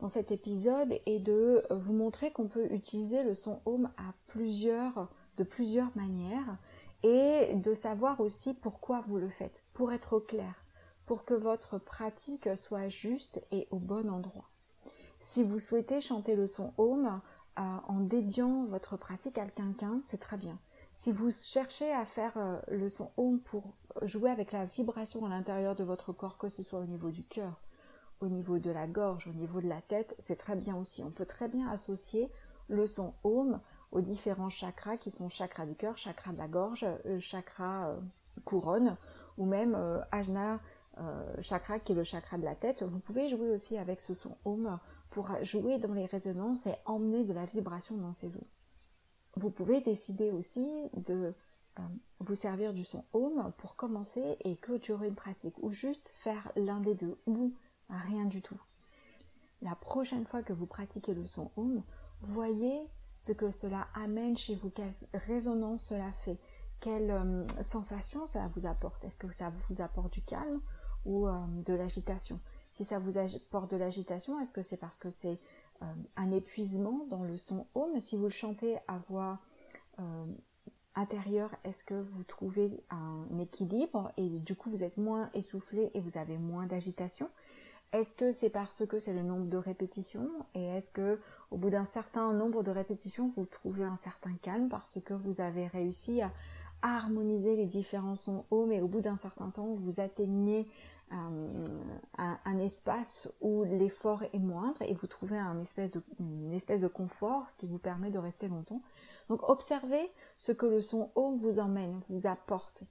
dans 0.00 0.08
cet 0.08 0.32
épisode 0.32 0.98
est 1.06 1.20
de 1.20 1.64
vous 1.70 1.92
montrer 1.92 2.32
qu'on 2.32 2.48
peut 2.48 2.72
utiliser 2.72 3.22
le 3.22 3.34
son 3.34 3.60
home 3.66 3.90
à 3.96 4.14
plusieurs, 4.26 5.08
de 5.36 5.44
plusieurs 5.44 5.94
manières 5.96 6.58
et 7.02 7.54
de 7.54 7.74
savoir 7.74 8.20
aussi 8.20 8.54
pourquoi 8.54 9.02
vous 9.06 9.18
le 9.18 9.28
faites, 9.28 9.62
pour 9.74 9.92
être 9.92 10.18
clair, 10.18 10.64
pour 11.04 11.24
que 11.24 11.34
votre 11.34 11.78
pratique 11.78 12.48
soit 12.56 12.88
juste 12.88 13.44
et 13.52 13.68
au 13.70 13.78
bon 13.78 14.08
endroit. 14.08 14.48
Si 15.20 15.42
vous 15.42 15.58
souhaitez 15.58 16.00
chanter 16.00 16.34
le 16.34 16.46
son 16.46 16.72
home, 16.78 17.20
en 17.56 18.00
dédiant 18.00 18.64
votre 18.66 18.96
pratique 18.96 19.38
à 19.38 19.46
quelqu'un, 19.46 20.00
c'est 20.04 20.20
très 20.20 20.36
bien. 20.36 20.58
Si 20.94 21.10
vous 21.10 21.32
cherchez 21.32 21.92
à 21.92 22.06
faire 22.06 22.32
euh, 22.36 22.60
le 22.68 22.88
son 22.88 23.10
home 23.16 23.40
pour 23.40 23.74
jouer 24.02 24.30
avec 24.30 24.52
la 24.52 24.64
vibration 24.64 25.26
à 25.26 25.28
l'intérieur 25.28 25.74
de 25.74 25.82
votre 25.82 26.12
corps, 26.12 26.38
que 26.38 26.48
ce 26.48 26.62
soit 26.62 26.78
au 26.78 26.86
niveau 26.86 27.10
du 27.10 27.24
cœur, 27.24 27.60
au 28.20 28.28
niveau 28.28 28.58
de 28.58 28.70
la 28.70 28.86
gorge, 28.86 29.26
au 29.26 29.32
niveau 29.32 29.60
de 29.60 29.68
la 29.68 29.82
tête, 29.82 30.14
c'est 30.20 30.36
très 30.36 30.54
bien 30.54 30.76
aussi. 30.76 31.02
On 31.02 31.10
peut 31.10 31.26
très 31.26 31.48
bien 31.48 31.68
associer 31.68 32.30
le 32.68 32.86
son 32.86 33.12
home 33.24 33.60
aux 33.90 34.00
différents 34.00 34.50
chakras 34.50 34.96
qui 34.96 35.10
sont 35.10 35.28
chakra 35.28 35.66
du 35.66 35.74
cœur, 35.74 35.98
chakra 35.98 36.32
de 36.32 36.38
la 36.38 36.48
gorge, 36.48 36.86
euh, 37.06 37.18
chakra 37.18 37.88
euh, 37.88 38.00
couronne, 38.44 38.96
ou 39.36 39.44
même 39.46 39.76
ajna 40.12 40.60
chakra 41.40 41.80
qui 41.80 41.90
est 41.90 41.96
le 41.96 42.04
chakra 42.04 42.38
de 42.38 42.44
la 42.44 42.54
tête. 42.54 42.84
Vous 42.84 43.00
pouvez 43.00 43.28
jouer 43.28 43.50
aussi 43.50 43.76
avec 43.76 44.00
ce 44.00 44.14
son 44.14 44.36
Om 44.44 44.78
pour 45.14 45.30
jouer 45.44 45.78
dans 45.78 45.94
les 45.94 46.06
résonances 46.06 46.66
et 46.66 46.74
emmener 46.86 47.22
de 47.22 47.32
la 47.32 47.44
vibration 47.44 47.96
dans 47.96 48.12
ces 48.12 48.30
zones. 48.30 48.42
Vous 49.36 49.48
pouvez 49.48 49.80
décider 49.80 50.32
aussi 50.32 50.66
de 50.96 51.32
vous 52.18 52.34
servir 52.34 52.74
du 52.74 52.84
son 52.84 53.04
Om 53.12 53.52
pour 53.58 53.76
commencer 53.76 54.36
et 54.40 54.56
clôturer 54.56 55.06
une 55.06 55.14
pratique 55.14 55.54
ou 55.62 55.70
juste 55.70 56.08
faire 56.08 56.50
l'un 56.56 56.80
des 56.80 56.96
deux 56.96 57.16
ou 57.26 57.54
rien 57.88 58.24
du 58.24 58.42
tout. 58.42 58.58
La 59.62 59.76
prochaine 59.76 60.26
fois 60.26 60.42
que 60.42 60.52
vous 60.52 60.66
pratiquez 60.66 61.14
le 61.14 61.28
son 61.28 61.52
Om, 61.56 61.84
voyez 62.20 62.88
ce 63.16 63.30
que 63.32 63.52
cela 63.52 63.86
amène 63.94 64.36
chez 64.36 64.56
vous, 64.56 64.70
quelle 64.70 64.92
résonance 65.12 65.84
cela 65.84 66.10
fait, 66.10 66.38
quelle 66.80 67.12
euh, 67.12 67.46
sensation 67.62 68.26
cela 68.26 68.48
vous 68.56 68.66
apporte. 68.66 69.04
Est-ce 69.04 69.16
que 69.16 69.32
ça 69.32 69.52
vous 69.68 69.80
apporte 69.80 70.12
du 70.12 70.22
calme 70.22 70.60
ou 71.04 71.28
euh, 71.28 71.38
de 71.64 71.72
l'agitation? 71.72 72.40
Si 72.74 72.84
ça 72.84 72.98
vous 72.98 73.18
apporte 73.18 73.70
de 73.70 73.76
l'agitation, 73.76 74.40
est-ce 74.40 74.50
que 74.50 74.62
c'est 74.62 74.76
parce 74.76 74.96
que 74.96 75.08
c'est 75.08 75.38
euh, 75.82 75.86
un 76.16 76.32
épuisement 76.32 77.06
dans 77.08 77.22
le 77.22 77.36
son 77.36 77.68
Om 77.76 78.00
Si 78.00 78.16
vous 78.16 78.24
le 78.24 78.30
chantez 78.30 78.78
à 78.88 78.98
voix 79.08 79.38
intérieure, 80.96 81.54
est-ce 81.62 81.84
que 81.84 81.94
vous 81.94 82.24
trouvez 82.24 82.82
un 82.90 83.38
équilibre 83.38 84.10
et 84.16 84.28
du 84.28 84.56
coup 84.56 84.70
vous 84.70 84.82
êtes 84.82 84.96
moins 84.96 85.30
essoufflé 85.34 85.92
et 85.94 86.00
vous 86.00 86.18
avez 86.18 86.36
moins 86.36 86.66
d'agitation? 86.66 87.28
Est-ce 87.92 88.12
que 88.12 88.32
c'est 88.32 88.50
parce 88.50 88.84
que 88.84 88.98
c'est 88.98 89.12
le 89.12 89.22
nombre 89.22 89.46
de 89.46 89.56
répétitions 89.56 90.28
et 90.56 90.64
est-ce 90.64 90.90
que 90.90 91.20
au 91.52 91.56
bout 91.56 91.70
d'un 91.70 91.84
certain 91.84 92.32
nombre 92.32 92.64
de 92.64 92.72
répétitions 92.72 93.32
vous 93.36 93.44
trouvez 93.44 93.84
un 93.84 93.94
certain 93.94 94.34
calme 94.42 94.68
parce 94.68 94.98
que 95.04 95.14
vous 95.14 95.40
avez 95.40 95.68
réussi 95.68 96.20
à, 96.20 96.32
harmoniser 96.82 97.56
les 97.56 97.66
différents 97.66 98.16
sons 98.16 98.44
hauts 98.50 98.66
mais 98.66 98.80
au 98.80 98.88
bout 98.88 99.00
d'un 99.00 99.16
certain 99.16 99.48
temps 99.48 99.74
vous 99.74 100.00
atteignez 100.00 100.68
euh, 101.14 101.64
un, 102.18 102.58
espace 102.58 103.28
où 103.40 103.64
l'effort 103.64 104.22
est 104.32 104.38
moindre 104.38 104.82
et 104.82 104.94
vous 104.94 105.06
trouvez 105.06 105.38
un 105.38 105.60
espèce 105.60 105.90
de, 105.90 106.02
une 106.20 106.52
espèce 106.52 106.80
de 106.80 106.88
confort 106.88 107.48
ce 107.50 107.56
qui 107.56 107.66
vous 107.66 107.78
permet 107.78 108.10
de 108.10 108.18
rester 108.18 108.48
longtemps. 108.48 108.82
Donc 109.28 109.48
observez 109.48 110.10
ce 110.38 110.52
que 110.52 110.66
le 110.66 110.80
son 110.80 111.10
haut 111.14 111.32
vous 111.36 111.58
emmène, 111.58 112.00
vous 112.08 112.26
apporte 112.26 112.84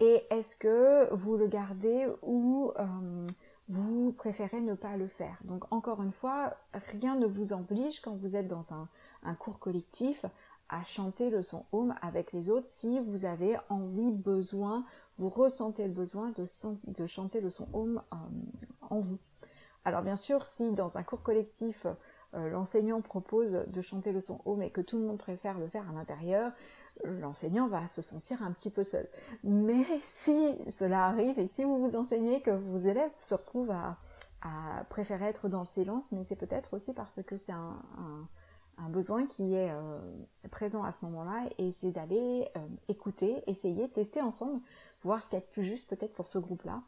et 0.00 0.24
est-ce 0.30 0.56
que 0.56 1.12
vous 1.14 1.36
le 1.36 1.46
gardez 1.46 2.08
ou 2.22 2.72
euh, 2.78 3.26
vous 3.68 4.12
préférez 4.12 4.60
ne 4.60 4.74
pas 4.74 4.96
le 4.96 5.06
faire? 5.06 5.36
Donc 5.44 5.70
encore 5.70 6.02
une 6.02 6.12
fois, 6.12 6.56
rien 6.72 7.16
ne 7.16 7.26
vous 7.26 7.52
oblige 7.52 8.00
quand 8.00 8.16
vous 8.16 8.34
êtes 8.34 8.48
dans 8.48 8.72
un, 8.72 9.34
cours 9.34 9.58
collectif 9.58 10.24
à 10.70 10.82
chanter 10.84 11.28
le 11.28 11.42
son 11.42 11.66
home 11.72 11.94
avec 12.00 12.32
les 12.32 12.48
autres 12.48 12.66
si 12.66 12.98
vous 13.00 13.26
avez 13.26 13.58
envie, 13.68 14.10
besoin, 14.10 14.84
vous 15.20 15.28
ressentez 15.28 15.86
le 15.86 15.92
besoin 15.92 16.32
de, 16.32 17.06
chanter 17.06 17.40
le 17.42 17.50
son 17.50 17.68
home 17.74 18.02
euh, 18.12 18.16
en 18.88 19.00
vous. 19.00 19.18
Alors 19.84 20.02
bien 20.02 20.16
sûr, 20.16 20.46
si 20.46 20.72
dans 20.72 20.96
un 20.96 21.02
cours 21.02 21.22
collectif, 21.22 21.86
euh, 22.34 22.48
l'enseignant 22.48 23.02
propose 23.02 23.52
de 23.52 23.80
chanter 23.82 24.12
le 24.12 24.20
son 24.20 24.40
home 24.46 24.62
et 24.62 24.70
que 24.70 24.80
tout 24.80 24.98
le 24.98 25.04
monde 25.04 25.18
préfère 25.18 25.58
le 25.58 25.68
faire 25.68 25.88
à 25.90 25.92
l'intérieur, 25.92 26.52
l'enseignant 27.04 27.68
va 27.68 27.86
se 27.86 28.00
sentir 28.00 28.42
un 28.42 28.52
petit 28.52 28.70
peu 28.70 28.82
seul. 28.82 29.06
Mais 29.44 29.84
si 30.02 30.56
cela 30.70 31.04
arrive 31.04 31.38
et 31.38 31.46
si 31.46 31.64
vous 31.64 31.78
vous 31.78 31.96
enseignez 31.96 32.40
que 32.40 32.50
vos 32.50 32.78
élèves 32.78 33.12
se 33.20 33.34
retrouvent 33.34 33.70
à, 33.72 33.98
préférer 34.88 35.26
être 35.26 35.50
dans 35.50 35.60
le 35.60 35.66
silence, 35.66 36.12
mais 36.12 36.24
c'est 36.24 36.34
peut-être 36.34 36.72
aussi 36.72 36.94
parce 36.94 37.22
que 37.22 37.36
c'est 37.36 37.52
un, 37.52 37.76
besoin 38.88 39.26
qui 39.26 39.54
est 39.54 39.70
euh, 39.70 39.98
présent 40.50 40.82
à 40.82 40.92
ce 40.92 41.04
moment-là 41.04 41.50
et 41.58 41.70
c'est 41.70 41.90
d'aller 41.90 42.48
écouter, 42.88 43.42
essayer, 43.46 43.90
tester 43.90 44.22
ensemble, 44.22 44.62
voir 45.02 45.22
ce 45.22 45.28
qui 45.28 45.36
est 45.36 45.40
plus 45.40 45.64
juste 45.64 45.88
peut-être 45.88 46.12
pour 46.12 46.28
ce 46.28 46.38
groupe-là, 46.38 46.82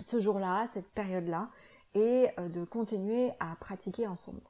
ce 0.00 0.20
jour-là, 0.20 0.66
cette 0.66 0.92
période-là, 0.92 1.50
et 1.94 2.28
euh, 2.38 2.48
de 2.48 2.64
continuer 2.64 3.30
à 3.40 3.54
pratiquer 3.56 4.06
ensemble. 4.06 4.40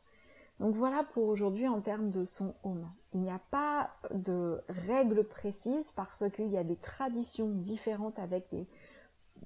Donc 0.60 0.76
voilà 0.76 1.04
pour 1.12 1.26
aujourd'hui 1.26 1.66
en 1.66 1.80
termes 1.80 2.10
de 2.10 2.24
son 2.24 2.54
home. 2.62 2.88
Il 3.14 3.20
n'y 3.20 3.30
a 3.30 3.40
pas 3.50 3.90
de 4.14 4.60
règles 4.68 5.24
précises 5.24 5.90
parce 5.92 6.24
qu'il 6.30 6.48
y 6.48 6.56
a 6.56 6.62
des 6.62 6.76
traditions 6.76 7.48
différentes 7.48 8.18
avec 8.18 8.46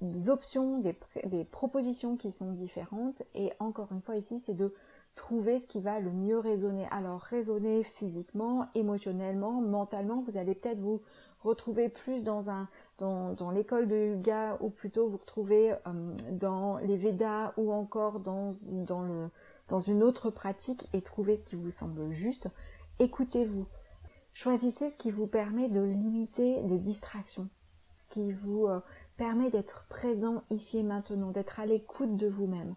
des, 0.01 0.29
options, 0.29 0.77
des, 0.79 0.95
des, 1.25 1.43
propositions 1.43 2.17
qui 2.17 2.31
sont 2.31 2.51
différentes. 2.51 3.23
Et 3.33 3.51
encore 3.59 3.91
une 3.91 4.01
fois 4.01 4.15
ici, 4.15 4.39
c'est 4.39 4.53
de 4.53 4.75
trouver 5.15 5.57
ce 5.57 5.65
qui 5.65 5.81
va 5.81 5.99
le 5.99 6.11
mieux 6.11 6.37
résonner. 6.37 6.87
Alors 6.91 7.21
résonner 7.21 7.83
physiquement, 7.83 8.67
émotionnellement, 8.75 9.59
mentalement, 9.59 10.21
vous 10.21 10.37
allez 10.37 10.53
peut-être 10.53 10.79
vous 10.79 11.01
retrouver 11.41 11.89
plus 11.89 12.23
dans 12.23 12.49
un 12.49 12.69
dans, 12.97 13.51
l'école 13.51 13.87
de 13.87 14.15
yoga 14.15 14.57
ou 14.59 14.69
plutôt 14.69 15.07
vous 15.07 15.17
retrouver 15.17 15.71
euh, 15.71 15.77
dans 16.31 16.77
les 16.77 16.97
Védas 16.97 17.53
ou 17.57 17.71
encore 17.71 18.19
dans, 18.19 18.51
dans 18.71 19.29
dans 19.67 19.79
une 19.79 20.03
autre 20.03 20.29
pratique 20.29 20.87
et 20.93 21.01
trouvez 21.01 21.35
ce 21.35 21.45
qui 21.45 21.55
vous 21.55 21.71
semble 21.71 22.11
juste. 22.11 22.49
Écoutez-vous. 22.99 23.65
Choisissez 24.33 24.89
ce 24.89 24.97
qui 24.97 25.11
vous 25.11 25.27
permet 25.27 25.67
de 25.67 25.81
limiter 25.81 26.61
les 26.63 26.77
distractions, 26.77 27.49
ce 27.85 28.03
qui 28.09 28.31
vous 28.31 28.67
euh, 28.67 28.79
permet 29.17 29.49
d'être 29.49 29.85
présent 29.89 30.43
ici 30.51 30.77
et 30.77 30.83
maintenant, 30.83 31.31
d'être 31.31 31.59
à 31.59 31.65
l'écoute 31.65 32.17
de 32.17 32.27
vous-même. 32.27 32.75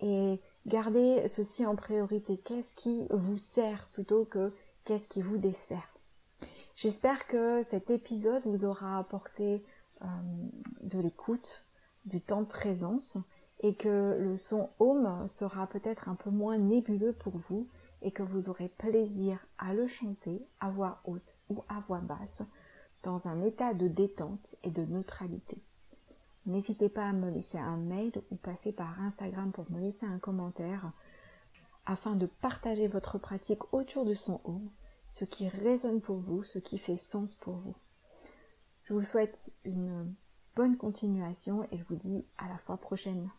Et 0.00 0.40
gardez 0.66 1.26
ceci 1.26 1.64
en 1.64 1.76
priorité. 1.76 2.36
Qu'est-ce 2.36 2.74
qui 2.74 3.06
vous 3.10 3.38
sert 3.38 3.88
plutôt 3.92 4.26
que 4.26 4.52
qu'est-ce 4.84 5.08
qui 5.08 5.22
vous 5.22 5.38
dessert? 5.38 5.97
J'espère 6.78 7.26
que 7.26 7.60
cet 7.64 7.90
épisode 7.90 8.44
vous 8.44 8.64
aura 8.64 9.00
apporté 9.00 9.64
euh, 10.02 10.06
de 10.82 11.00
l'écoute, 11.00 11.64
du 12.04 12.20
temps 12.20 12.42
de 12.42 12.46
présence 12.46 13.16
et 13.64 13.74
que 13.74 14.16
le 14.20 14.36
son 14.36 14.70
home 14.78 15.26
sera 15.26 15.66
peut-être 15.66 16.08
un 16.08 16.14
peu 16.14 16.30
moins 16.30 16.56
nébuleux 16.56 17.12
pour 17.12 17.36
vous 17.48 17.66
et 18.00 18.12
que 18.12 18.22
vous 18.22 18.48
aurez 18.48 18.68
plaisir 18.68 19.44
à 19.58 19.74
le 19.74 19.88
chanter 19.88 20.40
à 20.60 20.70
voix 20.70 21.00
haute 21.04 21.36
ou 21.50 21.64
à 21.68 21.80
voix 21.80 21.98
basse 21.98 22.42
dans 23.02 23.26
un 23.26 23.42
état 23.42 23.74
de 23.74 23.88
détente 23.88 24.54
et 24.62 24.70
de 24.70 24.84
neutralité. 24.84 25.58
N'hésitez 26.46 26.88
pas 26.88 27.08
à 27.08 27.12
me 27.12 27.28
laisser 27.28 27.58
un 27.58 27.76
mail 27.76 28.12
ou 28.30 28.36
passer 28.36 28.70
par 28.70 29.02
Instagram 29.02 29.50
pour 29.50 29.68
me 29.72 29.80
laisser 29.80 30.06
un 30.06 30.20
commentaire 30.20 30.92
afin 31.86 32.14
de 32.14 32.26
partager 32.26 32.86
votre 32.86 33.18
pratique 33.18 33.74
autour 33.74 34.04
du 34.04 34.14
son 34.14 34.40
home, 34.44 34.70
ce 35.10 35.24
qui 35.24 35.48
résonne 35.48 36.00
pour 36.00 36.18
vous, 36.18 36.42
ce 36.42 36.58
qui 36.58 36.78
fait 36.78 36.96
sens 36.96 37.34
pour 37.34 37.56
vous. 37.56 37.76
Je 38.84 38.94
vous 38.94 39.02
souhaite 39.02 39.52
une 39.64 40.14
bonne 40.56 40.76
continuation 40.76 41.64
et 41.70 41.78
je 41.78 41.84
vous 41.84 41.96
dis 41.96 42.26
à 42.38 42.48
la 42.48 42.58
fois 42.58 42.76
prochaine. 42.76 43.30